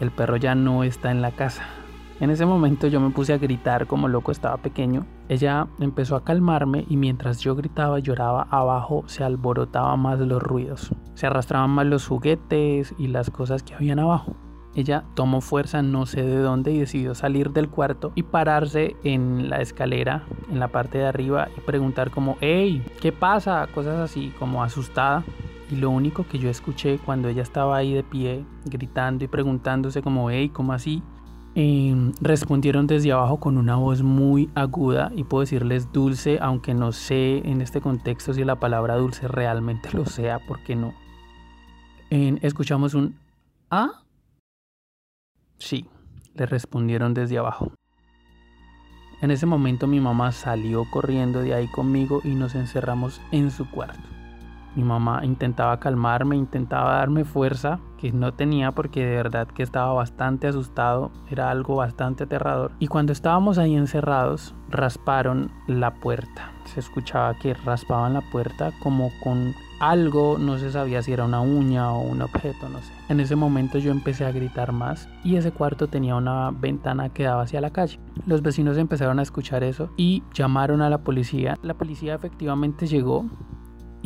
el 0.00 0.10
perro 0.10 0.36
ya 0.36 0.54
no 0.54 0.82
está 0.82 1.10
en 1.10 1.22
la 1.22 1.30
casa. 1.30 1.64
En 2.20 2.30
ese 2.30 2.46
momento 2.46 2.86
yo 2.86 3.00
me 3.00 3.10
puse 3.10 3.32
a 3.32 3.38
gritar 3.38 3.86
como 3.86 4.06
loco, 4.06 4.30
estaba 4.30 4.56
pequeño. 4.58 5.04
Ella 5.28 5.66
empezó 5.80 6.14
a 6.14 6.24
calmarme 6.24 6.84
y 6.88 6.96
mientras 6.96 7.40
yo 7.40 7.56
gritaba 7.56 7.98
y 7.98 8.02
lloraba 8.02 8.46
abajo 8.50 9.02
se 9.06 9.24
alborotaban 9.24 9.98
más 10.00 10.20
los 10.20 10.42
ruidos. 10.42 10.92
Se 11.14 11.26
arrastraban 11.26 11.70
más 11.70 11.86
los 11.86 12.06
juguetes 12.06 12.94
y 12.98 13.08
las 13.08 13.30
cosas 13.30 13.64
que 13.64 13.74
habían 13.74 13.98
abajo. 13.98 14.36
Ella 14.76 15.04
tomó 15.14 15.40
fuerza 15.40 15.82
no 15.82 16.04
sé 16.06 16.22
de 16.22 16.38
dónde 16.38 16.72
y 16.72 16.80
decidió 16.80 17.14
salir 17.14 17.50
del 17.50 17.68
cuarto 17.68 18.12
y 18.14 18.24
pararse 18.24 18.96
en 19.04 19.48
la 19.48 19.60
escalera, 19.60 20.24
en 20.50 20.58
la 20.58 20.68
parte 20.68 20.98
de 20.98 21.06
arriba 21.06 21.48
y 21.56 21.60
preguntar 21.60 22.10
como, 22.10 22.36
hey, 22.40 22.84
¿qué 23.00 23.12
pasa? 23.12 23.68
Cosas 23.72 23.98
así 23.98 24.32
como 24.38 24.62
asustada. 24.62 25.24
Y 25.70 25.76
lo 25.76 25.90
único 25.90 26.26
que 26.26 26.38
yo 26.38 26.50
escuché 26.50 26.98
cuando 26.98 27.28
ella 27.28 27.42
estaba 27.42 27.76
ahí 27.76 27.94
de 27.94 28.02
pie, 28.02 28.44
gritando 28.64 29.24
y 29.24 29.28
preguntándose 29.28 30.02
como, 30.02 30.30
hey, 30.30 30.50
¿cómo 30.50 30.72
así? 30.72 31.02
Em, 31.56 32.12
respondieron 32.20 32.88
desde 32.88 33.12
abajo 33.12 33.38
con 33.38 33.58
una 33.58 33.76
voz 33.76 34.02
muy 34.02 34.50
aguda 34.56 35.12
y 35.14 35.22
puedo 35.22 35.42
decirles 35.42 35.92
dulce, 35.92 36.38
aunque 36.40 36.74
no 36.74 36.90
sé 36.90 37.38
en 37.48 37.60
este 37.60 37.80
contexto 37.80 38.34
si 38.34 38.44
la 38.44 38.58
palabra 38.58 38.96
dulce 38.96 39.28
realmente 39.28 39.90
lo 39.92 40.04
sea, 40.04 40.40
porque 40.46 40.74
no. 40.74 40.94
escuchamos 42.10 42.94
un 42.94 43.16
¿Ah? 43.70 44.02
Sí, 45.58 45.88
le 46.34 46.46
respondieron 46.46 47.14
desde 47.14 47.38
abajo. 47.38 47.72
En 49.20 49.30
ese 49.30 49.46
momento 49.46 49.86
mi 49.86 50.00
mamá 50.00 50.30
salió 50.32 50.84
corriendo 50.90 51.40
de 51.40 51.54
ahí 51.54 51.66
conmigo 51.68 52.20
y 52.24 52.34
nos 52.34 52.54
encerramos 52.54 53.20
en 53.32 53.50
su 53.50 53.68
cuarto. 53.70 54.13
Mi 54.76 54.82
mamá 54.82 55.24
intentaba 55.24 55.78
calmarme, 55.78 56.36
intentaba 56.36 56.94
darme 56.94 57.24
fuerza, 57.24 57.78
que 57.98 58.12
no 58.12 58.34
tenía 58.34 58.72
porque 58.72 59.06
de 59.06 59.16
verdad 59.16 59.46
que 59.46 59.62
estaba 59.62 59.92
bastante 59.92 60.48
asustado, 60.48 61.10
era 61.30 61.50
algo 61.50 61.76
bastante 61.76 62.24
aterrador. 62.24 62.72
Y 62.78 62.88
cuando 62.88 63.12
estábamos 63.12 63.58
ahí 63.58 63.76
encerrados, 63.76 64.54
rasparon 64.68 65.50
la 65.66 65.94
puerta. 65.94 66.50
Se 66.64 66.80
escuchaba 66.80 67.34
que 67.34 67.54
raspaban 67.54 68.14
la 68.14 68.20
puerta 68.20 68.72
como 68.82 69.10
con 69.22 69.54
algo, 69.80 70.38
no 70.38 70.58
se 70.58 70.70
sabía 70.70 71.02
si 71.02 71.12
era 71.12 71.24
una 71.24 71.40
uña 71.40 71.92
o 71.92 72.00
un 72.00 72.22
objeto, 72.22 72.68
no 72.68 72.78
sé. 72.78 72.92
En 73.08 73.20
ese 73.20 73.36
momento 73.36 73.78
yo 73.78 73.90
empecé 73.90 74.24
a 74.24 74.32
gritar 74.32 74.72
más 74.72 75.08
y 75.22 75.36
ese 75.36 75.52
cuarto 75.52 75.88
tenía 75.88 76.16
una 76.16 76.50
ventana 76.50 77.10
que 77.10 77.24
daba 77.24 77.42
hacia 77.42 77.60
la 77.60 77.70
calle. 77.70 77.98
Los 78.26 78.42
vecinos 78.42 78.78
empezaron 78.78 79.18
a 79.18 79.22
escuchar 79.22 79.62
eso 79.62 79.90
y 79.96 80.22
llamaron 80.32 80.80
a 80.80 80.90
la 80.90 80.98
policía. 80.98 81.58
La 81.62 81.74
policía 81.74 82.14
efectivamente 82.14 82.86
llegó, 82.86 83.26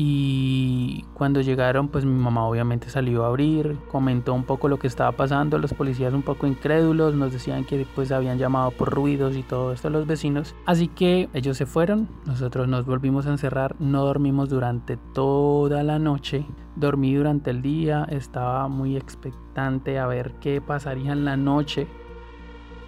y 0.00 1.04
cuando 1.12 1.40
llegaron 1.40 1.88
pues 1.88 2.04
mi 2.04 2.14
mamá 2.14 2.46
obviamente 2.46 2.88
salió 2.88 3.24
a 3.24 3.26
abrir, 3.26 3.76
comentó 3.90 4.32
un 4.32 4.44
poco 4.44 4.68
lo 4.68 4.78
que 4.78 4.86
estaba 4.86 5.10
pasando, 5.10 5.58
los 5.58 5.74
policías 5.74 6.14
un 6.14 6.22
poco 6.22 6.46
incrédulos 6.46 7.16
nos 7.16 7.32
decían 7.32 7.64
que 7.64 7.84
pues 7.96 8.12
habían 8.12 8.38
llamado 8.38 8.70
por 8.70 8.94
ruidos 8.94 9.36
y 9.36 9.42
todo 9.42 9.72
esto 9.72 9.90
los 9.90 10.06
vecinos, 10.06 10.54
así 10.66 10.86
que 10.86 11.28
ellos 11.34 11.56
se 11.56 11.66
fueron, 11.66 12.08
nosotros 12.26 12.68
nos 12.68 12.86
volvimos 12.86 13.26
a 13.26 13.30
encerrar, 13.30 13.74
no 13.80 14.04
dormimos 14.04 14.48
durante 14.48 14.96
toda 15.14 15.82
la 15.82 15.98
noche, 15.98 16.46
dormí 16.76 17.12
durante 17.16 17.50
el 17.50 17.60
día, 17.60 18.06
estaba 18.08 18.68
muy 18.68 18.96
expectante 18.96 19.98
a 19.98 20.06
ver 20.06 20.34
qué 20.40 20.60
pasaría 20.60 21.10
en 21.10 21.24
la 21.24 21.36
noche, 21.36 21.88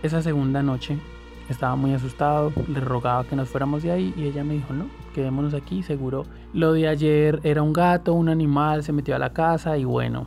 esa 0.04 0.22
segunda 0.22 0.62
noche 0.62 0.96
estaba 1.48 1.74
muy 1.74 1.92
asustado, 1.92 2.52
le 2.68 2.78
rogaba 2.78 3.24
que 3.24 3.34
nos 3.34 3.48
fuéramos 3.48 3.82
de 3.82 3.90
ahí 3.90 4.14
y 4.16 4.26
ella 4.26 4.44
me 4.44 4.54
dijo 4.54 4.72
no, 4.72 4.84
quedémonos 5.12 5.54
aquí, 5.54 5.82
seguro. 5.82 6.24
Lo 6.52 6.72
de 6.72 6.88
ayer 6.88 7.40
era 7.44 7.62
un 7.62 7.72
gato, 7.72 8.14
un 8.14 8.28
animal, 8.28 8.82
se 8.82 8.92
metió 8.92 9.14
a 9.16 9.18
la 9.18 9.32
casa 9.32 9.78
y 9.78 9.84
bueno, 9.84 10.26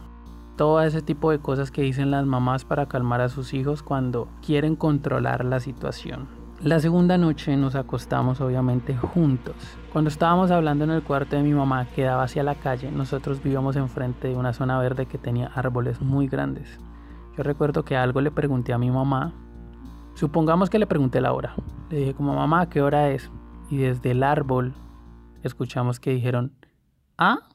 todo 0.57 0.81
ese 0.81 1.01
tipo 1.01 1.31
de 1.31 1.39
cosas 1.39 1.71
que 1.71 1.81
dicen 1.81 2.11
las 2.11 2.25
mamás 2.25 2.65
para 2.65 2.87
calmar 2.87 3.21
a 3.21 3.29
sus 3.29 3.53
hijos 3.53 3.83
cuando 3.83 4.27
quieren 4.45 4.75
controlar 4.75 5.43
la 5.43 5.59
situación. 5.59 6.27
La 6.61 6.79
segunda 6.79 7.17
noche 7.17 7.57
nos 7.57 7.75
acostamos 7.75 8.39
obviamente 8.39 8.95
juntos. 8.95 9.55
Cuando 9.91 10.09
estábamos 10.09 10.49
hablando 10.49 10.85
en 10.85 10.91
el 10.91 11.03
cuarto 11.03 11.35
de 11.35 11.43
mi 11.43 11.53
mamá 11.53 11.85
que 11.93 12.03
daba 12.03 12.23
hacia 12.23 12.43
la 12.43 12.55
calle, 12.55 12.89
nosotros 12.89 13.43
vivíamos 13.43 13.75
enfrente 13.75 14.29
de 14.29 14.35
una 14.35 14.53
zona 14.53 14.79
verde 14.79 15.05
que 15.05 15.17
tenía 15.17 15.51
árboles 15.53 16.01
muy 16.01 16.27
grandes. 16.27 16.79
Yo 17.35 17.43
recuerdo 17.43 17.83
que 17.83 17.97
algo 17.97 18.21
le 18.21 18.31
pregunté 18.31 18.71
a 18.71 18.77
mi 18.77 18.91
mamá 18.91 19.33
Supongamos 20.15 20.69
que 20.69 20.77
le 20.77 20.85
pregunté 20.85 21.21
la 21.21 21.33
hora. 21.33 21.55
Le 21.89 21.97
dije 21.97 22.13
como 22.13 22.35
mamá, 22.35 22.69
¿qué 22.69 22.81
hora 22.81 23.09
es? 23.09 23.31
Y 23.69 23.77
desde 23.77 24.11
el 24.11 24.21
árbol 24.21 24.73
escuchamos 25.43 25.99
que 25.99 26.11
dijeron, 26.11 26.53
¿ah? 27.17 27.49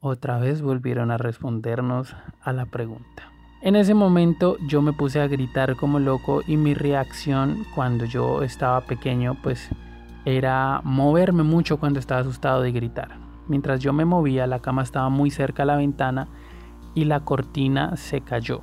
Otra 0.00 0.38
vez 0.38 0.62
volvieron 0.62 1.10
a 1.10 1.18
respondernos 1.18 2.16
a 2.42 2.52
la 2.52 2.66
pregunta. 2.66 3.30
En 3.62 3.76
ese 3.76 3.92
momento 3.92 4.56
yo 4.66 4.80
me 4.80 4.94
puse 4.94 5.20
a 5.20 5.28
gritar 5.28 5.76
como 5.76 5.98
loco 5.98 6.40
y 6.46 6.56
mi 6.56 6.72
reacción 6.72 7.66
cuando 7.74 8.06
yo 8.06 8.42
estaba 8.42 8.80
pequeño 8.80 9.36
pues 9.42 9.68
era 10.24 10.80
moverme 10.82 11.42
mucho 11.42 11.78
cuando 11.78 11.98
estaba 11.98 12.22
asustado 12.22 12.62
de 12.62 12.72
gritar. 12.72 13.18
Mientras 13.48 13.80
yo 13.80 13.92
me 13.92 14.06
movía 14.06 14.46
la 14.46 14.60
cama 14.60 14.82
estaba 14.82 15.10
muy 15.10 15.30
cerca 15.30 15.64
a 15.64 15.66
la 15.66 15.76
ventana 15.76 16.28
y 16.94 17.04
la 17.04 17.20
cortina 17.20 17.96
se 17.96 18.22
cayó. 18.22 18.62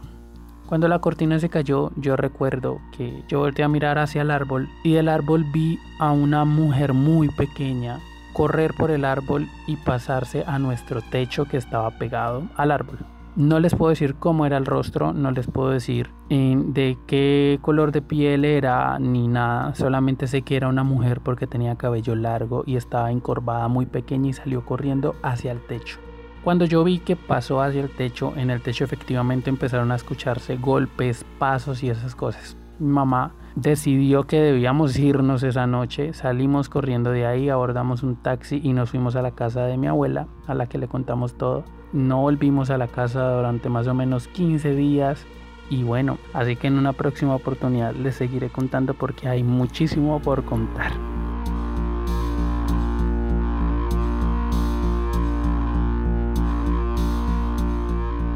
Cuando 0.68 0.90
la 0.90 1.00
cortina 1.00 1.40
se 1.40 1.48
cayó, 1.48 1.92
yo 1.96 2.18
recuerdo 2.18 2.82
que 2.92 3.24
yo 3.30 3.40
volteé 3.40 3.64
a 3.64 3.70
mirar 3.70 3.98
hacia 3.98 4.22
el 4.22 4.32
árbol 4.32 4.68
y 4.84 4.92
del 4.94 5.08
árbol 5.08 5.46
vi 5.54 5.80
a 5.98 6.12
una 6.12 6.44
mujer 6.44 6.92
muy 6.92 7.30
pequeña 7.30 8.00
correr 8.34 8.74
por 8.74 8.92
el 8.92 9.06
árbol 9.06 9.48
y 9.66 9.78
pasarse 9.78 10.44
a 10.46 10.60
nuestro 10.60 11.02
techo 11.02 11.46
que 11.46 11.56
estaba 11.56 11.90
pegado 11.92 12.44
al 12.58 12.72
árbol. 12.72 13.00
No 13.38 13.62
les 13.62 13.76
puedo 13.76 13.92
decir 13.92 14.16
cómo 14.16 14.46
era 14.46 14.58
el 14.58 14.66
rostro, 14.66 15.14
no 15.14 15.32
les 15.32 15.48
puedo 15.48 15.70
decir 15.70 16.10
de 16.30 16.98
qué 17.08 17.60
color 17.62 17.94
de 17.94 18.02
piel 18.02 18.44
era 18.44 19.00
ni 19.00 19.28
nada, 19.30 19.74
solamente 19.74 20.28
sé 20.28 20.42
que 20.42 20.58
era 20.58 20.68
una 20.68 20.84
mujer 20.84 21.22
porque 21.22 21.48
tenía 21.48 21.78
cabello 21.78 22.14
largo 22.16 22.64
y 22.66 22.76
estaba 22.76 23.12
encorvada 23.12 23.70
muy 23.70 23.86
pequeña 23.86 24.30
y 24.30 24.34
salió 24.34 24.66
corriendo 24.66 25.16
hacia 25.24 25.54
el 25.54 25.62
techo. 25.66 26.00
Cuando 26.48 26.63
yo 26.63 26.86
vi 26.86 27.00
que 27.00 27.18
pasó 27.18 27.62
hacia 27.62 27.82
el 27.82 27.89
techo, 27.89 28.32
en 28.38 28.50
el 28.50 28.62
techo 28.62 28.86
efectivamente 28.86 29.50
empezaron 29.50 29.92
a 29.92 29.96
escucharse 29.96 30.56
golpes, 30.56 31.25
pasos 31.38 31.84
y 31.84 31.89
esas 31.89 32.16
cosas. 32.16 32.56
Mi 32.80 32.88
mamá 32.88 33.34
decidió 33.58 34.24
que 34.24 34.39
debíamos 34.39 34.98
irnos 34.98 35.44
esa 35.44 35.68
noche, 35.68 36.13
salimos 36.13 36.70
corriendo 36.70 37.12
de 37.12 37.25
ahí, 37.25 37.50
abordamos 37.50 38.01
un 38.01 38.16
taxi 38.16 38.62
y 38.63 38.72
nos 38.72 38.92
fuimos 38.92 39.18
a 39.18 39.22
la 39.22 39.32
casa 39.32 39.66
de 39.66 39.75
mi 39.75 39.88
abuela, 39.88 40.30
a 40.48 40.54
la 40.54 40.68
que 40.68 40.77
le 40.77 40.88
contamos 40.88 41.38
todo. 41.38 41.66
No 41.92 42.22
volvimos 42.22 42.70
a 42.70 42.77
la 42.77 42.88
casa 42.88 43.30
durante 43.30 43.68
más 43.68 43.86
o 43.88 43.94
menos 43.94 44.30
15 44.30 44.74
días 44.74 45.25
y 45.70 45.84
bueno, 45.84 46.18
así 46.32 46.56
que 46.56 46.68
en 46.68 46.77
una 46.77 46.94
próxima 46.94 47.36
oportunidad 47.36 47.94
les 47.94 48.16
seguiré 48.16 48.48
contando 48.48 48.94
porque 48.94 49.27
hay 49.27 49.44
muchísimo 49.44 50.22
por 50.22 50.46
contar. 50.46 50.94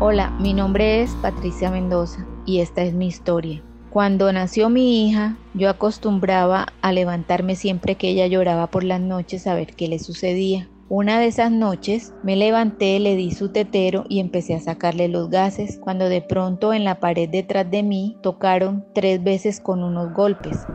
Hola, 0.03 0.35
mi 0.39 0.55
nombre 0.55 1.03
es 1.03 1.11
Patricia 1.21 1.69
Mendoza 1.69 2.25
y 2.47 2.61
esta 2.61 2.81
es 2.81 2.95
mi 2.95 3.05
historia. 3.05 3.61
Cuando 3.91 4.33
nació 4.33 4.67
mi 4.67 5.05
hija, 5.05 5.37
yo 5.53 5.69
acostumbraba 5.69 6.69
a 6.81 6.91
levantarme 6.91 7.55
siempre 7.55 7.93
que 7.93 8.09
ella 8.09 8.25
lloraba 8.25 8.71
por 8.71 8.83
las 8.83 8.99
noches 8.99 9.45
a 9.45 9.53
ver 9.53 9.75
qué 9.75 9.87
le 9.87 9.99
sucedía. 9.99 10.67
Una 10.89 11.19
de 11.19 11.27
esas 11.27 11.51
noches 11.51 12.15
me 12.23 12.35
levanté, 12.35 12.99
le 12.99 13.15
di 13.15 13.29
su 13.29 13.49
tetero 13.49 14.05
y 14.09 14.19
empecé 14.19 14.55
a 14.55 14.59
sacarle 14.59 15.07
los 15.07 15.29
gases, 15.29 15.77
cuando 15.79 16.09
de 16.09 16.23
pronto 16.23 16.73
en 16.73 16.83
la 16.83 16.99
pared 16.99 17.29
detrás 17.29 17.69
de 17.69 17.83
mí 17.83 18.17
tocaron 18.23 18.83
tres 18.95 19.23
veces 19.23 19.59
con 19.59 19.83
unos 19.83 20.11
golpes. 20.13 20.65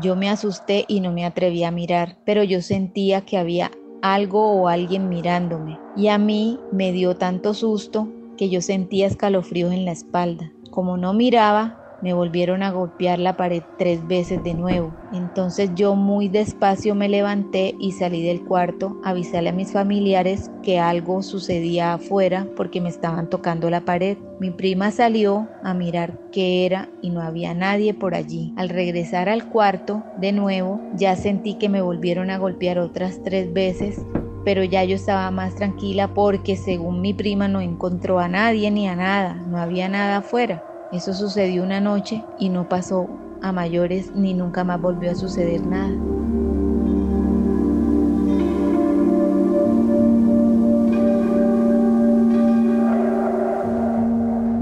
Yo 0.00 0.16
me 0.16 0.28
asusté 0.28 0.86
y 0.88 0.98
no 0.98 1.12
me 1.12 1.24
atreví 1.24 1.62
a 1.62 1.70
mirar, 1.70 2.16
pero 2.24 2.42
yo 2.42 2.60
sentía 2.60 3.20
que 3.20 3.38
había 3.38 3.70
algo 4.02 4.50
o 4.50 4.66
alguien 4.66 5.08
mirándome 5.08 5.78
y 5.96 6.08
a 6.08 6.18
mí 6.18 6.58
me 6.72 6.90
dio 6.90 7.14
tanto 7.14 7.54
susto 7.54 8.08
yo 8.48 8.60
sentía 8.60 9.06
escalofríos 9.06 9.72
en 9.72 9.84
la 9.84 9.92
espalda. 9.92 10.52
Como 10.70 10.96
no 10.96 11.12
miraba, 11.12 11.82
me 12.02 12.12
volvieron 12.12 12.62
a 12.62 12.72
golpear 12.72 13.18
la 13.18 13.36
pared 13.36 13.62
tres 13.78 14.06
veces 14.06 14.42
de 14.42 14.54
nuevo. 14.54 14.92
Entonces 15.12 15.70
yo 15.74 15.94
muy 15.94 16.28
despacio 16.28 16.94
me 16.94 17.08
levanté 17.08 17.76
y 17.78 17.92
salí 17.92 18.22
del 18.22 18.44
cuarto, 18.44 19.00
avisarle 19.04 19.50
a 19.50 19.52
mis 19.52 19.72
familiares 19.72 20.50
que 20.62 20.80
algo 20.80 21.22
sucedía 21.22 21.94
afuera 21.94 22.48
porque 22.56 22.80
me 22.80 22.88
estaban 22.88 23.30
tocando 23.30 23.70
la 23.70 23.82
pared. 23.82 24.18
Mi 24.40 24.50
prima 24.50 24.90
salió 24.90 25.48
a 25.62 25.74
mirar 25.74 26.18
qué 26.32 26.66
era 26.66 26.88
y 27.00 27.10
no 27.10 27.22
había 27.22 27.54
nadie 27.54 27.94
por 27.94 28.14
allí. 28.14 28.52
Al 28.56 28.68
regresar 28.68 29.28
al 29.28 29.48
cuarto, 29.48 30.02
de 30.18 30.32
nuevo, 30.32 30.80
ya 30.96 31.14
sentí 31.14 31.54
que 31.54 31.68
me 31.68 31.82
volvieron 31.82 32.30
a 32.30 32.38
golpear 32.38 32.80
otras 32.80 33.22
tres 33.22 33.52
veces 33.52 34.04
pero 34.44 34.64
ya 34.64 34.84
yo 34.84 34.96
estaba 34.96 35.30
más 35.30 35.54
tranquila 35.54 36.08
porque 36.14 36.56
según 36.56 37.00
mi 37.00 37.14
prima 37.14 37.48
no 37.48 37.60
encontró 37.60 38.18
a 38.18 38.28
nadie 38.28 38.70
ni 38.70 38.88
a 38.88 38.96
nada, 38.96 39.34
no 39.34 39.58
había 39.58 39.88
nada 39.88 40.18
afuera. 40.18 40.64
Eso 40.92 41.14
sucedió 41.14 41.62
una 41.62 41.80
noche 41.80 42.22
y 42.38 42.48
no 42.48 42.68
pasó 42.68 43.08
a 43.40 43.52
mayores 43.52 44.14
ni 44.14 44.34
nunca 44.34 44.64
más 44.64 44.80
volvió 44.80 45.10
a 45.10 45.14
suceder 45.14 45.64
nada. 45.66 45.94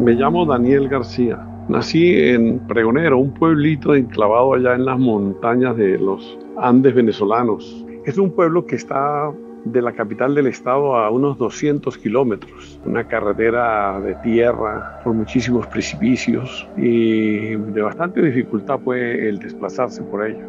Me 0.00 0.14
llamo 0.14 0.46
Daniel 0.46 0.88
García. 0.88 1.38
Nací 1.68 2.16
en 2.16 2.58
Pregonero, 2.66 3.18
un 3.18 3.32
pueblito 3.32 3.94
enclavado 3.94 4.54
allá 4.54 4.74
en 4.74 4.84
las 4.86 4.98
montañas 4.98 5.76
de 5.76 5.98
los 5.98 6.38
Andes 6.56 6.94
venezolanos. 6.94 7.84
Es 8.06 8.16
un 8.16 8.30
pueblo 8.30 8.64
que 8.64 8.76
está 8.76 9.30
de 9.64 9.82
la 9.82 9.92
capital 9.92 10.34
del 10.34 10.46
estado 10.46 10.96
a 10.96 11.10
unos 11.10 11.36
200 11.38 11.96
kilómetros. 11.98 12.80
Una 12.84 13.04
carretera 13.04 14.00
de 14.00 14.14
tierra 14.16 15.00
por 15.04 15.14
muchísimos 15.14 15.66
precipicios 15.66 16.68
y 16.76 17.56
de 17.56 17.82
bastante 17.82 18.22
dificultad 18.22 18.80
fue 18.80 19.28
el 19.28 19.38
desplazarse 19.38 20.02
por 20.02 20.26
ella. 20.26 20.46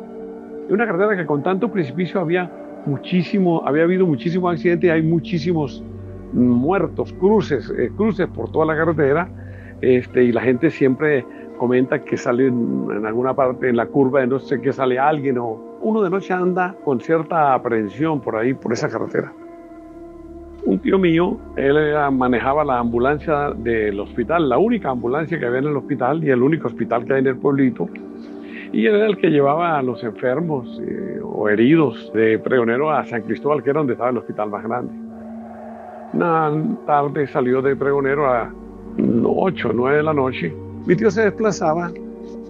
Una 0.69 0.85
carretera 0.85 1.17
que 1.17 1.25
con 1.25 1.43
tanto 1.43 1.69
precipicio 1.69 2.21
había 2.21 2.49
muchísimo, 2.85 3.63
había 3.65 3.83
habido 3.83 4.05
muchísimos 4.05 4.53
accidentes 4.53 4.87
y 4.87 4.91
hay 4.91 5.01
muchísimos 5.01 5.83
muertos, 6.33 7.13
cruces, 7.13 7.71
eh, 7.77 7.91
cruces 7.95 8.27
por 8.27 8.51
toda 8.51 8.65
la 8.65 8.75
carretera 8.75 9.29
este, 9.81 10.23
y 10.23 10.31
la 10.31 10.41
gente 10.41 10.69
siempre 10.69 11.25
comenta 11.57 12.03
que 12.03 12.17
sale 12.17 12.47
en, 12.47 13.05
alguna 13.05 13.35
parte 13.35 13.69
en 13.69 13.75
la 13.75 13.85
curva 13.85 14.25
no 14.25 14.39
sé 14.39 14.61
qué 14.61 14.71
sale 14.71 14.97
alguien 14.97 15.37
o 15.37 15.70
uno 15.81 16.01
de 16.01 16.09
noche 16.09 16.33
anda 16.33 16.75
con 16.83 16.99
cierta 16.99 17.53
aprehensión 17.53 18.21
por 18.21 18.35
ahí, 18.35 18.53
por 18.53 18.73
esa 18.73 18.89
carretera. 18.89 19.31
Un 20.63 20.79
tío 20.79 20.99
mío, 20.99 21.37
él 21.55 21.75
manejaba 22.11 22.63
la 22.63 22.79
ambulancia 22.79 23.51
del 23.51 23.99
hospital, 23.99 24.47
la 24.47 24.57
única 24.57 24.89
ambulancia 24.89 25.39
que 25.39 25.45
había 25.45 25.59
en 25.59 25.67
el 25.67 25.77
hospital 25.77 26.23
y 26.23 26.29
el 26.29 26.41
único 26.41 26.67
hospital 26.67 27.05
que 27.05 27.13
hay 27.13 27.19
en 27.19 27.27
el 27.27 27.37
pueblito. 27.37 27.89
Y 28.71 28.85
él 28.85 28.95
era 28.95 29.07
el 29.07 29.17
que 29.17 29.29
llevaba 29.29 29.77
a 29.77 29.81
los 29.81 30.03
enfermos 30.03 30.79
eh, 30.81 31.19
o 31.23 31.49
heridos 31.49 32.11
de 32.13 32.39
Pregonero 32.39 32.91
a 32.91 33.03
San 33.05 33.23
Cristóbal, 33.23 33.63
que 33.63 33.71
era 33.71 33.79
donde 33.79 33.93
estaba 33.93 34.11
el 34.11 34.17
hospital 34.17 34.49
más 34.49 34.63
grande. 34.63 34.93
Una 36.13 36.51
tarde 36.85 37.27
salió 37.27 37.61
de 37.61 37.75
Pregonero 37.75 38.27
a 38.27 38.53
8 39.23 39.69
o 39.69 39.73
9 39.73 39.97
de 39.97 40.03
la 40.03 40.13
noche 40.13 40.53
mi 40.85 40.95
tío 40.95 41.11
se 41.11 41.21
desplazaba 41.21 41.91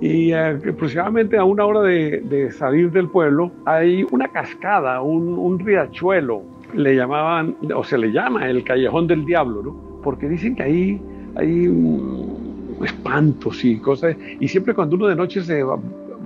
y 0.01 0.34
eh, 0.34 0.60
aproximadamente 0.70 1.38
a 1.38 1.43
una 1.43 1.63
hora 1.63 1.81
de, 1.81 2.51
salir 2.58 2.91
del 2.91 3.08
pueblo 3.08 3.51
hay 3.65 4.03
una 4.10 4.27
cascada, 4.27 5.00
un, 5.01 5.60
riachuelo, 5.60 6.41
le 6.74 6.96
llamaban, 6.96 7.55
o 7.74 7.84
se 7.84 8.00
le 8.00 8.12
llama 8.12 8.50
el 8.50 8.63
Callejón 8.63 9.05
del 9.05 9.24
Diablo, 9.25 9.62
¿no? 9.62 10.01
Porque 10.03 10.27
dicen 10.27 10.55
que 10.55 10.63
ahí 10.63 11.01
hay 11.36 11.70
espantos 12.84 13.63
y 13.63 13.77
cosas, 13.77 14.17
y 14.39 14.48
siempre 14.48 14.74
cuando 14.74 14.96
uno 14.96 15.05
de 15.05 15.15
noche 15.15 15.41
se 15.41 15.62
va, 15.62 15.77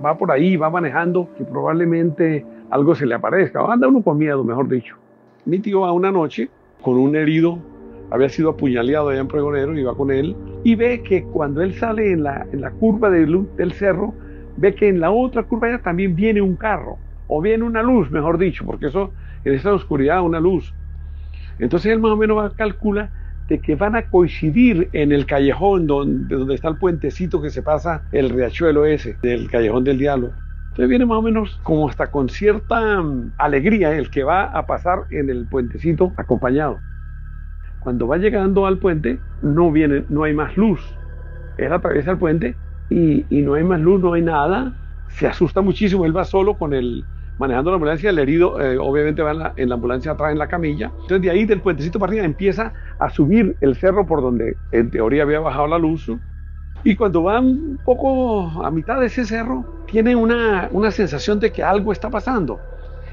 va 0.02 0.16
por 0.16 0.32
ahí, 0.32 0.56
va 0.56 0.70
manejando, 0.70 1.28
que 1.36 1.44
probablemente 1.44 2.46
algo 2.70 2.94
se 2.94 3.04
le 3.04 3.14
aparezca, 3.14 3.62
o 3.62 3.70
anda 3.70 3.86
uno 3.88 4.00
con 4.00 4.16
miedo, 4.16 4.42
mejor 4.42 4.68
dicho. 4.68 4.96
mi 5.44 5.58
tío 5.58 5.82
va 5.82 5.92
una 5.92 6.10
noche 6.10 6.48
con 6.80 6.96
un 6.96 7.14
herido, 7.14 7.58
había 8.10 8.30
sido 8.30 8.50
apuñaleado 8.50 9.10
allá 9.10 9.20
en 9.20 9.28
Pregonero, 9.28 9.74
va 9.86 9.94
con 9.94 10.10
él, 10.10 10.34
y 10.66 10.74
ve 10.74 11.00
que 11.00 11.22
cuando 11.22 11.62
él 11.62 11.74
sale 11.74 12.10
en 12.10 12.24
la, 12.24 12.44
en 12.52 12.60
la 12.60 12.72
curva 12.72 13.08
del, 13.08 13.46
del 13.56 13.72
cerro, 13.72 14.12
ve 14.56 14.74
que 14.74 14.88
en 14.88 14.98
la 14.98 15.12
otra 15.12 15.44
curva 15.44 15.78
también 15.78 16.16
viene 16.16 16.40
un 16.40 16.56
carro, 16.56 16.98
o 17.28 17.40
viene 17.40 17.62
una 17.62 17.84
luz, 17.84 18.10
mejor 18.10 18.36
dicho, 18.36 18.66
porque 18.66 18.86
eso, 18.86 19.12
en 19.44 19.54
esa 19.54 19.72
oscuridad, 19.72 20.22
una 20.22 20.40
luz. 20.40 20.74
Entonces 21.60 21.92
él 21.92 22.00
más 22.00 22.10
o 22.10 22.16
menos 22.16 22.52
calcula 22.54 23.12
de 23.48 23.60
que 23.60 23.76
van 23.76 23.94
a 23.94 24.08
coincidir 24.08 24.88
en 24.92 25.12
el 25.12 25.24
callejón 25.24 25.86
donde, 25.86 26.34
donde 26.34 26.56
está 26.56 26.66
el 26.66 26.78
puentecito 26.78 27.40
que 27.40 27.50
se 27.50 27.62
pasa 27.62 28.02
el 28.10 28.28
riachuelo 28.28 28.86
ese, 28.86 29.16
del 29.22 29.48
callejón 29.48 29.84
del 29.84 29.98
diablo. 29.98 30.32
Entonces 30.70 30.88
viene 30.88 31.06
más 31.06 31.18
o 31.18 31.22
menos 31.22 31.60
como 31.62 31.88
hasta 31.88 32.10
con 32.10 32.28
cierta 32.28 33.00
mm, 33.02 33.34
alegría 33.38 33.96
el 33.96 34.10
que 34.10 34.24
va 34.24 34.42
a 34.42 34.66
pasar 34.66 35.04
en 35.10 35.30
el 35.30 35.46
puentecito 35.46 36.12
acompañado. 36.16 36.80
Cuando 37.86 38.08
va 38.08 38.16
llegando 38.16 38.66
al 38.66 38.78
puente, 38.78 39.20
no 39.42 39.70
viene, 39.70 40.02
no 40.08 40.24
hay 40.24 40.34
más 40.34 40.56
luz. 40.56 40.80
Él 41.56 41.72
atraviesa 41.72 42.10
el 42.10 42.18
puente 42.18 42.56
y, 42.90 43.24
no 43.30 43.54
hay 43.54 43.62
más 43.62 43.80
luz, 43.80 44.00
no 44.02 44.14
hay 44.14 44.22
nada. 44.22 44.74
Se 45.06 45.28
asusta 45.28 45.60
muchísimo, 45.60 46.04
él 46.04 46.16
va 46.16 46.24
solo 46.24 46.54
con 46.58 46.74
el, 46.74 47.04
manejando 47.38 47.70
la 47.70 47.76
ambulancia, 47.76 48.10
el 48.10 48.18
herido 48.18 48.60
eh, 48.60 48.76
obviamente 48.76 49.22
va 49.22 49.30
en 49.30 49.38
la, 49.38 49.52
en 49.56 49.68
la, 49.68 49.76
ambulancia 49.76 50.10
atrás 50.10 50.32
en 50.32 50.38
la 50.38 50.48
camilla. 50.48 50.86
Entonces 51.02 51.22
de 51.22 51.30
ahí 51.30 51.44
del 51.44 51.60
puentecito 51.60 52.00
para 52.00 52.10
arriba 52.10 52.24
empieza 52.24 52.72
a 52.98 53.08
subir 53.08 53.54
el 53.60 53.76
cerro 53.76 54.04
por 54.04 54.20
donde 54.20 54.56
en 54.72 54.90
teoría 54.90 55.22
había 55.22 55.38
bajado 55.38 55.68
la 55.68 55.78
luz. 55.78 56.10
Y 56.82 56.96
cuando 56.96 57.22
va 57.22 57.38
un 57.38 57.78
poco 57.84 58.64
a 58.64 58.70
mitad 58.72 58.98
de 58.98 59.06
ese 59.06 59.24
cerro, 59.24 59.64
tiene 59.86 60.16
una, 60.16 60.68
una 60.72 60.90
sensación 60.90 61.38
de 61.38 61.52
que 61.52 61.62
algo 61.62 61.92
está 61.92 62.10
pasando. 62.10 62.58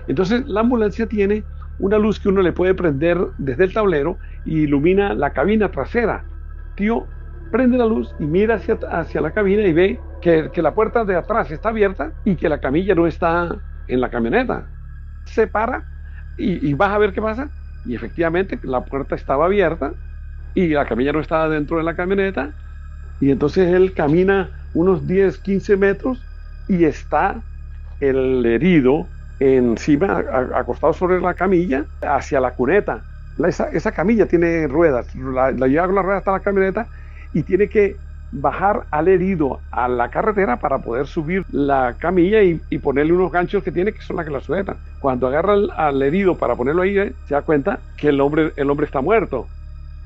Entonces 0.08 0.48
la 0.48 0.62
ambulancia 0.62 1.06
tiene 1.06 1.44
una 1.80 1.98
luz 1.98 2.20
que 2.20 2.30
uno 2.30 2.42
le 2.42 2.52
puede 2.52 2.74
prender 2.74 3.18
desde 3.38 3.66
el 3.66 3.74
tablero 3.74 4.18
y 4.46 4.62
ilumina 4.62 5.14
la 5.14 5.32
cabina 5.32 5.72
trasera. 5.72 6.24
Tío 6.76 7.08
prende 7.52 7.78
la 7.78 7.86
luz 7.86 8.14
y 8.20 8.26
mira 8.26 8.56
hacia, 8.56 8.80
hacia 8.92 9.22
la 9.22 9.32
cabina 9.32 9.64
y 9.64 9.74
ve 9.74 10.00
que, 10.22 10.50
que 10.52 10.62
la 10.62 10.74
puerta 10.74 11.06
de 11.06 11.16
atrás 11.16 11.52
está 11.52 11.70
abierta 11.70 12.12
y 12.26 12.36
que 12.36 12.50
la 12.50 12.60
camilla 12.60 12.96
no 12.96 13.06
está 13.08 13.56
en 13.88 14.02
la 14.02 14.10
camioneta. 14.10 14.66
Se 15.26 15.48
para 15.48 15.84
y, 16.38 16.74
vas 16.74 16.92
a 16.92 16.98
ver 16.98 17.14
qué 17.14 17.22
pasa. 17.22 17.50
Y 17.86 17.96
efectivamente 17.96 18.60
la 18.64 18.86
puerta 18.86 19.16
estaba 19.16 19.46
abierta 19.46 19.94
y 20.54 20.70
la 20.70 20.86
camilla 20.86 21.12
no 21.12 21.20
estaba 21.20 21.50
dentro 21.50 21.78
de 21.78 21.84
la 21.84 21.96
camioneta. 21.96 22.52
Y 23.20 23.32
entonces 23.32 23.72
él 23.74 23.94
camina 23.94 24.50
unos 24.74 25.08
10, 25.08 25.38
15 25.40 25.78
metros 25.78 26.24
y 26.68 26.86
está 26.86 27.42
el 28.00 28.46
herido 28.46 29.08
encima, 29.44 30.24
acostado 30.56 30.94
sobre 30.94 31.20
la 31.20 31.34
camilla, 31.34 31.86
hacia 32.02 32.40
la 32.40 32.52
cuneta. 32.52 33.02
esa, 33.48 33.92
camilla 33.92 34.26
tiene 34.26 34.68
ruedas, 34.68 35.14
la, 35.16 35.52
la 35.52 35.68
lleva 35.68 35.86
con 35.86 35.96
la 35.96 36.02
rueda 36.02 36.18
hasta 36.20 36.32
la 36.32 36.40
camioneta 36.40 36.88
y 37.34 37.44
tiene 37.44 37.68
que 37.68 37.98
bajar 38.34 38.86
al 38.90 39.08
herido 39.08 39.60
a 39.72 39.88
la 39.88 40.10
carretera 40.10 40.58
para 40.58 40.80
poder 40.80 41.06
subir 41.08 41.46
la 41.52 41.96
camilla 42.00 42.42
y, 42.42 42.58
ponerle 42.80 43.14
unos 43.14 43.32
ganchos 43.32 43.64
que 43.64 43.72
tiene 43.72 43.94
que 43.94 44.02
son 44.02 44.16
las 44.16 44.26
que 44.26 44.32
la 44.32 44.42
sujetan. 44.42 44.78
Cuando 45.00 45.28
agarra 45.28 45.54
al, 45.54 46.02
herido 46.02 46.36
para 46.36 46.56
ponerlo 46.56 46.82
ahí, 46.82 46.98
eh, 46.98 47.14
se 47.28 47.36
da 47.36 47.42
cuenta 47.42 47.80
que 47.96 48.10
el 48.10 48.20
hombre, 48.20 48.52
el 48.56 48.70
hombre 48.70 48.86
está 48.86 49.02
muerto. 49.02 49.48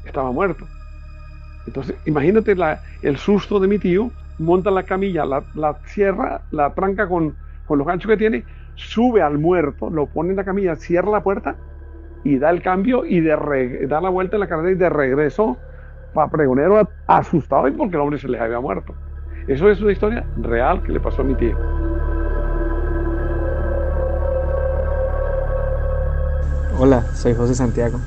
Estaba 0.06 0.32
muerto. 0.32 0.66
Entonces, 1.66 1.96
imagínate 2.06 2.56
la, 2.56 2.82
el 3.02 3.18
susto 3.18 3.60
de 3.60 3.68
mi 3.68 3.80
tío, 3.80 4.12
monta 4.40 4.72
la 4.72 4.84
camilla, 4.84 5.26
la, 5.26 5.44
la 5.56 5.76
cierra, 5.86 6.42
la 6.52 6.74
tranca 6.74 7.08
con, 7.08 7.36
con 7.66 7.78
los 7.78 7.88
ganchos 7.88 8.10
que 8.10 8.18
tiene, 8.18 8.44
sube 8.78 9.22
al 9.22 9.38
muerto, 9.38 9.90
lo 9.90 10.06
pone 10.06 10.30
en 10.30 10.38
la 10.38 10.46
camilla, 10.46 10.76
cierra 10.76 11.12
la 11.12 11.24
puerta 11.24 11.56
y 12.24 12.38
da 12.38 12.50
el 12.52 12.62
cambio 12.62 13.06
y 13.06 13.22
da 13.22 14.02
la 14.02 14.10
vuelta 14.10 14.38
en 14.38 14.40
la 14.40 14.48
carretera 14.48 14.72
y 14.74 14.78
de 14.78 14.90
regreso 14.90 15.58
para 16.14 16.30
pregonero 16.30 16.88
asustado 17.08 17.68
y 17.68 17.72
porque 17.72 17.96
el 17.96 18.02
hombre 18.02 18.20
se 18.20 18.28
les 18.28 18.40
había 18.40 18.60
muerto. 18.60 18.94
Eso 19.48 19.70
es 19.70 19.82
una 19.82 19.92
historia 19.92 20.26
real 20.38 20.84
que 20.84 20.92
le 20.92 21.00
pasó 21.00 21.22
a 21.22 21.26
mi 21.26 21.36
tío. 21.36 21.58
Hola, 26.80 27.02
soy 27.14 27.34
José 27.34 27.56
Santiago 27.56 28.00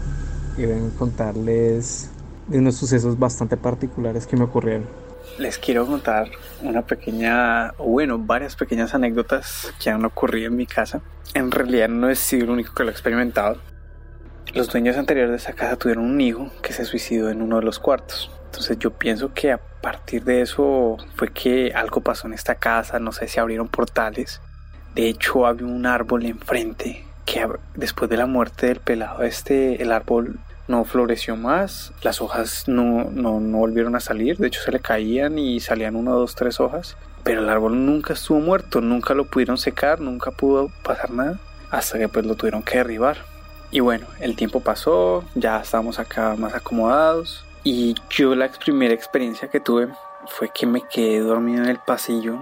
y 0.56 0.66
vengo 0.66 0.88
a 0.94 0.98
contarles 0.98 2.12
unos 2.48 2.76
sucesos 2.76 3.18
bastante 3.18 3.56
particulares 3.56 4.26
que 4.26 4.36
me 4.36 4.44
ocurrieron. 4.44 4.86
Les 5.38 5.58
quiero 5.58 5.86
contar 5.86 6.30
una 6.62 6.82
pequeña, 6.82 7.72
o 7.78 7.84
bueno, 7.84 8.18
varias 8.18 8.56
pequeñas 8.56 8.94
anécdotas 8.94 9.72
que 9.82 9.90
han 9.90 10.04
ocurrido 10.04 10.48
en 10.48 10.56
mi 10.56 10.66
casa. 10.66 11.00
En 11.34 11.50
realidad 11.50 11.88
no 11.88 12.08
he 12.08 12.16
sido 12.16 12.44
el 12.44 12.50
único 12.50 12.74
que 12.74 12.82
lo 12.82 12.90
ha 12.90 12.92
experimentado. 12.92 13.58
Los 14.52 14.68
dueños 14.68 14.96
anteriores 14.96 15.30
de 15.30 15.36
esa 15.36 15.52
casa 15.52 15.76
tuvieron 15.76 16.04
un 16.04 16.20
hijo 16.20 16.50
que 16.62 16.72
se 16.72 16.84
suicidó 16.84 17.30
en 17.30 17.40
uno 17.40 17.56
de 17.56 17.62
los 17.62 17.78
cuartos. 17.78 18.30
Entonces 18.46 18.78
yo 18.80 18.90
pienso 18.90 19.32
que 19.32 19.52
a 19.52 19.58
partir 19.58 20.24
de 20.24 20.42
eso 20.42 20.96
fue 21.14 21.32
que 21.32 21.72
algo 21.72 22.00
pasó 22.00 22.26
en 22.26 22.34
esta 22.34 22.56
casa, 22.56 22.98
no 22.98 23.12
sé 23.12 23.28
si 23.28 23.38
abrieron 23.38 23.68
portales. 23.68 24.40
De 24.94 25.08
hecho 25.08 25.46
había 25.46 25.66
un 25.66 25.86
árbol 25.86 26.26
enfrente 26.26 27.04
que 27.24 27.46
después 27.76 28.10
de 28.10 28.16
la 28.16 28.26
muerte 28.26 28.66
del 28.66 28.80
pelado 28.80 29.22
este, 29.22 29.80
el 29.80 29.92
árbol 29.92 30.40
no 30.70 30.84
floreció 30.84 31.36
más, 31.36 31.92
las 32.02 32.20
hojas 32.20 32.68
no, 32.68 33.10
no, 33.10 33.40
no 33.40 33.58
volvieron 33.58 33.96
a 33.96 34.00
salir, 34.00 34.38
de 34.38 34.46
hecho 34.46 34.62
se 34.62 34.70
le 34.70 34.78
caían 34.78 35.36
y 35.36 35.58
salían 35.58 35.96
una, 35.96 36.12
dos, 36.12 36.36
tres 36.36 36.60
hojas. 36.60 36.96
Pero 37.24 37.42
el 37.42 37.48
árbol 37.50 37.84
nunca 37.84 38.14
estuvo 38.14 38.38
muerto, 38.38 38.80
nunca 38.80 39.12
lo 39.12 39.24
pudieron 39.24 39.58
secar, 39.58 40.00
nunca 40.00 40.30
pudo 40.30 40.70
pasar 40.82 41.10
nada, 41.10 41.38
hasta 41.70 41.98
que 41.98 42.08
pues 42.08 42.24
lo 42.24 42.36
tuvieron 42.36 42.62
que 42.62 42.78
derribar. 42.78 43.18
Y 43.72 43.80
bueno, 43.80 44.06
el 44.20 44.36
tiempo 44.36 44.60
pasó, 44.60 45.24
ya 45.34 45.60
estábamos 45.60 45.98
acá 45.98 46.36
más 46.36 46.54
acomodados. 46.54 47.44
Y 47.62 47.94
yo 48.08 48.34
la 48.34 48.48
primera 48.48 48.94
experiencia 48.94 49.48
que 49.48 49.60
tuve 49.60 49.88
fue 50.28 50.50
que 50.54 50.66
me 50.66 50.82
quedé 50.88 51.18
dormido 51.20 51.64
en 51.64 51.68
el 51.68 51.78
pasillo 51.78 52.38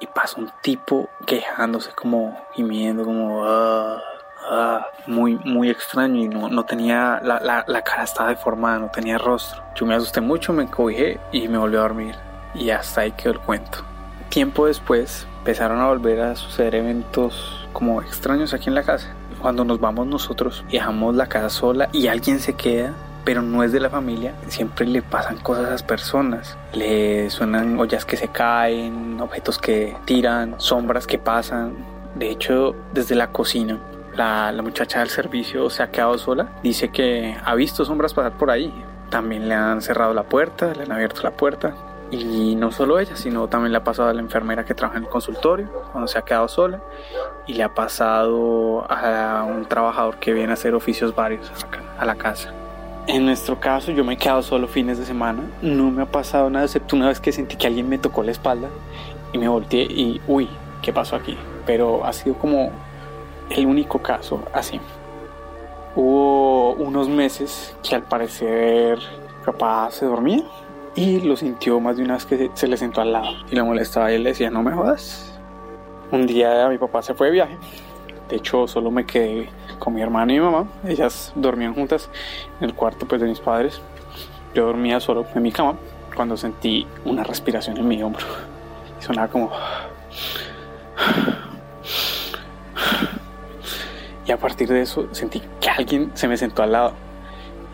y 0.00 0.06
pasó 0.06 0.40
un 0.40 0.50
tipo 0.62 1.08
quejándose 1.26 1.90
como 1.92 2.40
gimiendo, 2.54 3.04
como 3.04 3.44
ah, 3.44 4.00
ah", 4.50 4.86
muy, 5.06 5.36
muy 5.44 5.70
extraño 5.70 6.22
y 6.22 6.28
no, 6.28 6.48
no 6.48 6.64
tenía, 6.64 7.20
la, 7.22 7.40
la, 7.40 7.64
la, 7.66 7.82
cara 7.82 8.04
estaba 8.04 8.30
deformada, 8.30 8.78
no 8.78 8.90
tenía 8.90 9.18
rostro. 9.18 9.62
Yo 9.74 9.86
me 9.86 9.94
asusté 9.94 10.20
mucho, 10.20 10.52
me 10.52 10.64
encobijé 10.64 11.20
y 11.32 11.48
me 11.48 11.58
volví 11.58 11.76
a 11.76 11.80
dormir. 11.80 12.14
Y 12.54 12.70
hasta 12.70 13.02
ahí 13.02 13.12
quedó 13.12 13.32
el 13.32 13.40
cuento. 13.40 13.78
Tiempo 14.28 14.66
después 14.66 15.26
empezaron 15.38 15.80
a 15.80 15.88
volver 15.88 16.20
a 16.20 16.36
suceder 16.36 16.76
eventos 16.76 17.68
como 17.72 18.00
extraños 18.00 18.54
aquí 18.54 18.68
en 18.68 18.74
la 18.74 18.82
casa 18.82 19.14
cuando 19.44 19.62
nos 19.62 19.78
vamos 19.78 20.06
nosotros, 20.06 20.64
dejamos 20.70 21.14
la 21.16 21.26
casa 21.26 21.50
sola 21.50 21.90
y 21.92 22.06
alguien 22.06 22.40
se 22.40 22.54
queda, 22.54 22.94
pero 23.26 23.42
no 23.42 23.62
es 23.62 23.72
de 23.72 23.78
la 23.78 23.90
familia, 23.90 24.32
siempre 24.48 24.86
le 24.86 25.02
pasan 25.02 25.36
cosas 25.36 25.66
a 25.66 25.70
las 25.70 25.82
personas. 25.82 26.56
Le 26.72 27.28
suenan 27.28 27.78
ollas 27.78 28.06
que 28.06 28.16
se 28.16 28.28
caen, 28.28 29.20
objetos 29.20 29.58
que 29.58 29.94
tiran, 30.06 30.54
sombras 30.56 31.06
que 31.06 31.18
pasan. 31.18 31.74
De 32.14 32.30
hecho, 32.30 32.74
desde 32.94 33.16
la 33.16 33.32
cocina, 33.32 33.78
la, 34.16 34.52
la, 34.52 34.62
muchacha 34.62 35.00
del 35.00 35.08
servicio 35.08 35.70
se 35.70 35.82
ha 35.82 35.90
quedado 35.90 36.18
sola. 36.18 36.48
Dice 36.62 36.90
que 36.90 37.36
ha 37.44 37.54
visto 37.54 37.84
sombras 37.84 38.14
pasar 38.14 38.32
por 38.32 38.50
ahí. 38.50 38.72
También 39.10 39.48
le 39.48 39.54
han 39.54 39.82
cerrado 39.82 40.14
la 40.14 40.24
puerta, 40.24 40.72
le 40.74 40.84
han 40.84 40.92
abierto 40.92 41.22
la 41.22 41.32
puerta. 41.32 41.74
Y 42.10 42.54
no 42.56 42.70
solo 42.70 42.98
ella, 42.98 43.16
sino 43.16 43.48
también 43.48 43.72
le 43.72 43.78
ha 43.78 43.84
pasado 43.84 44.08
a 44.08 44.14
la 44.14 44.20
enfermera 44.20 44.64
que 44.64 44.74
trabaja 44.74 44.98
en 44.98 45.04
el 45.04 45.10
consultorio 45.10 45.68
cuando 45.90 46.06
se 46.06 46.18
ha 46.18 46.22
quedado 46.22 46.48
sola. 46.48 46.80
Y 47.46 47.54
le 47.54 47.62
ha 47.62 47.74
pasado 47.74 48.86
a 48.90 49.44
un 49.44 49.66
trabajador 49.66 50.16
que 50.16 50.32
viene 50.32 50.50
a 50.50 50.54
hacer 50.54 50.74
oficios 50.74 51.14
varios 51.14 51.50
a 51.98 52.04
la 52.04 52.14
casa. 52.14 52.52
En 53.06 53.26
nuestro 53.26 53.60
caso, 53.60 53.92
yo 53.92 54.02
me 54.02 54.14
he 54.14 54.16
quedado 54.16 54.42
solo 54.42 54.66
fines 54.66 54.98
de 54.98 55.04
semana. 55.04 55.42
No 55.60 55.90
me 55.90 56.02
ha 56.02 56.06
pasado 56.06 56.48
nada, 56.48 56.64
excepto 56.64 56.96
una 56.96 57.08
vez 57.08 57.20
que 57.20 57.32
sentí 57.32 57.56
que 57.56 57.66
alguien 57.66 57.88
me 57.88 57.98
tocó 57.98 58.22
la 58.22 58.30
espalda 58.30 58.68
y 59.32 59.38
me 59.38 59.46
volteé 59.46 59.82
y, 59.82 60.22
uy, 60.26 60.48
¿qué 60.80 60.92
pasó 60.92 61.16
aquí? 61.16 61.36
Pero 61.66 62.06
ha 62.06 62.12
sido 62.14 62.36
como 62.36 62.70
el 63.50 63.66
único 63.66 64.00
caso 64.00 64.42
así. 64.52 64.80
Hubo 65.96 66.72
unos 66.74 67.08
meses 67.08 67.76
que 67.82 67.94
al 67.94 68.02
parecer 68.02 68.98
capaz 69.44 69.92
se 69.92 70.06
dormía 70.06 70.42
y 70.96 71.20
lo 71.20 71.36
sintió 71.36 71.80
más 71.80 71.96
de 71.96 72.04
una 72.04 72.14
vez 72.14 72.26
que 72.26 72.50
se 72.54 72.66
le 72.66 72.76
sentó 72.76 73.00
al 73.00 73.12
lado 73.12 73.30
y 73.50 73.54
le 73.54 73.62
molestaba 73.62 74.10
y 74.10 74.16
él 74.16 74.22
le 74.22 74.30
decía, 74.30 74.50
no 74.50 74.62
me 74.62 74.72
jodas. 74.72 75.38
Un 76.10 76.26
día 76.26 76.68
mi 76.68 76.78
papá 76.78 77.02
se 77.02 77.14
fue 77.14 77.28
de 77.28 77.32
viaje. 77.32 77.58
De 78.28 78.36
hecho, 78.36 78.66
solo 78.66 78.90
me 78.90 79.04
quedé 79.04 79.48
con 79.78 79.94
mi 79.94 80.02
hermana 80.02 80.32
y 80.32 80.36
mi 80.36 80.44
mamá. 80.44 80.66
Ellas 80.86 81.32
dormían 81.34 81.74
juntas 81.74 82.08
en 82.60 82.68
el 82.68 82.74
cuarto 82.74 83.06
pues, 83.06 83.20
de 83.20 83.28
mis 83.28 83.40
padres. 83.40 83.80
Yo 84.54 84.66
dormía 84.66 85.00
solo 85.00 85.26
en 85.34 85.42
mi 85.42 85.52
cama 85.52 85.74
cuando 86.14 86.36
sentí 86.36 86.86
una 87.04 87.24
respiración 87.24 87.76
en 87.76 87.88
mi 87.88 88.02
hombro. 88.02 88.24
Y 89.00 89.04
sonaba 89.04 89.28
como... 89.28 89.50
A 94.34 94.36
partir 94.36 94.68
de 94.68 94.82
eso 94.82 95.06
sentí 95.12 95.40
que 95.60 95.70
alguien 95.70 96.10
se 96.14 96.26
me 96.26 96.36
sentó 96.36 96.64
al 96.64 96.72
lado. 96.72 96.92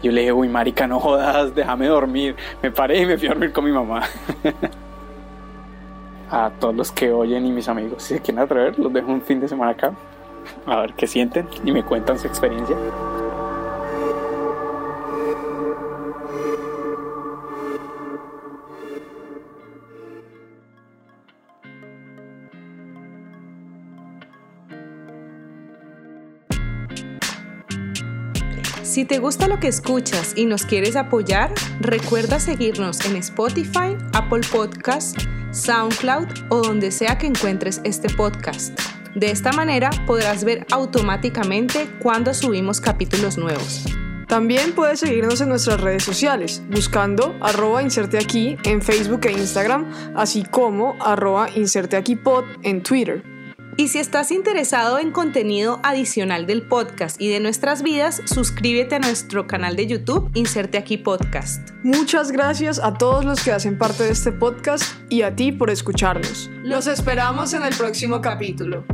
Yo 0.03 0.13
le 0.13 0.21
dije, 0.21 0.33
uy, 0.33 0.47
marica, 0.47 0.87
no 0.87 1.01
jodas, 1.01 1.55
déjame 1.55 1.87
dormir. 1.87 2.37
Me 2.63 2.71
paré 2.71 3.01
y 3.01 3.07
me 3.07 3.17
fui 3.17 3.29
a 3.29 3.31
dormir 3.31 3.51
con 3.51 3.65
mi 3.65 3.73
mamá. 3.73 4.03
a 6.31 6.51
todos 6.61 6.75
los 6.75 6.93
que 6.93 7.13
oyen 7.13 7.47
y 7.47 7.51
mis 7.51 7.67
amigos, 7.69 8.03
si 8.03 8.15
se 8.15 8.21
quieren 8.21 8.45
atrever, 8.45 8.79
los 8.79 8.93
dejo 8.93 9.11
un 9.11 9.23
fin 9.23 9.41
de 9.41 9.49
semana 9.49 9.73
acá. 9.73 9.95
A 10.67 10.81
ver 10.83 10.93
qué 10.93 11.07
sienten 11.07 11.49
y 11.65 11.73
me 11.73 11.83
cuentan 11.83 12.19
su 12.19 12.27
experiencia. 12.27 12.77
Si 28.91 29.05
te 29.05 29.21
gusta 29.21 29.47
lo 29.47 29.61
que 29.61 29.69
escuchas 29.69 30.33
y 30.35 30.47
nos 30.47 30.67
quieres 30.67 30.97
apoyar, 30.97 31.55
recuerda 31.79 32.41
seguirnos 32.41 33.07
en 33.07 33.15
Spotify, 33.15 33.97
Apple 34.15 34.41
Podcast, 34.51 35.17
SoundCloud 35.53 36.27
o 36.49 36.61
donde 36.61 36.91
sea 36.91 37.17
que 37.17 37.29
encuentres 37.29 37.81
este 37.85 38.09
podcast. 38.13 38.77
De 39.15 39.31
esta 39.31 39.53
manera 39.53 39.91
podrás 40.09 40.43
ver 40.43 40.67
automáticamente 40.73 41.89
cuando 42.01 42.35
subimos 42.35 42.81
capítulos 42.81 43.39
nuevos. 43.39 43.85
También 44.27 44.73
puedes 44.73 44.99
seguirnos 44.99 45.41
en 45.41 45.51
nuestras 45.51 45.81
redes 45.81 46.03
sociales, 46.03 46.61
buscando 46.69 47.37
arroba 47.41 47.85
inserte 47.85 48.19
aquí 48.19 48.57
en 48.65 48.83
Facebook 48.83 49.21
e 49.27 49.31
Instagram, 49.31 49.89
así 50.17 50.43
como 50.43 50.97
arroba 51.01 51.49
inserte 51.55 51.97
aquí 51.97 52.17
pod 52.17 52.45
en 52.65 52.83
Twitter. 52.83 53.23
Y 53.81 53.89
si 53.89 53.99
estás 53.99 54.31
interesado 54.31 54.99
en 54.99 55.11
contenido 55.11 55.81
adicional 55.83 56.47
del 56.47 56.61
podcast 56.61 57.19
y 57.19 57.31
de 57.31 57.41
nuestras 57.41 57.83
vidas, 57.83 58.21
suscríbete 58.27 58.97
a 58.97 58.99
nuestro 58.99 59.47
canal 59.47 59.75
de 59.75 59.87
YouTube 59.87 60.31
Inserte 60.35 60.77
aquí 60.77 60.99
Podcast. 60.99 61.71
Muchas 61.83 62.31
gracias 62.31 62.79
a 62.79 62.93
todos 62.93 63.25
los 63.25 63.43
que 63.43 63.53
hacen 63.53 63.79
parte 63.79 64.03
de 64.03 64.11
este 64.11 64.33
podcast 64.33 64.85
y 65.09 65.23
a 65.23 65.35
ti 65.35 65.51
por 65.51 65.71
escucharnos. 65.71 66.51
Los 66.63 66.87
esperamos 66.89 67.55
en 67.55 67.63
el 67.63 67.75
próximo 67.75 68.21
capítulo. 68.21 68.85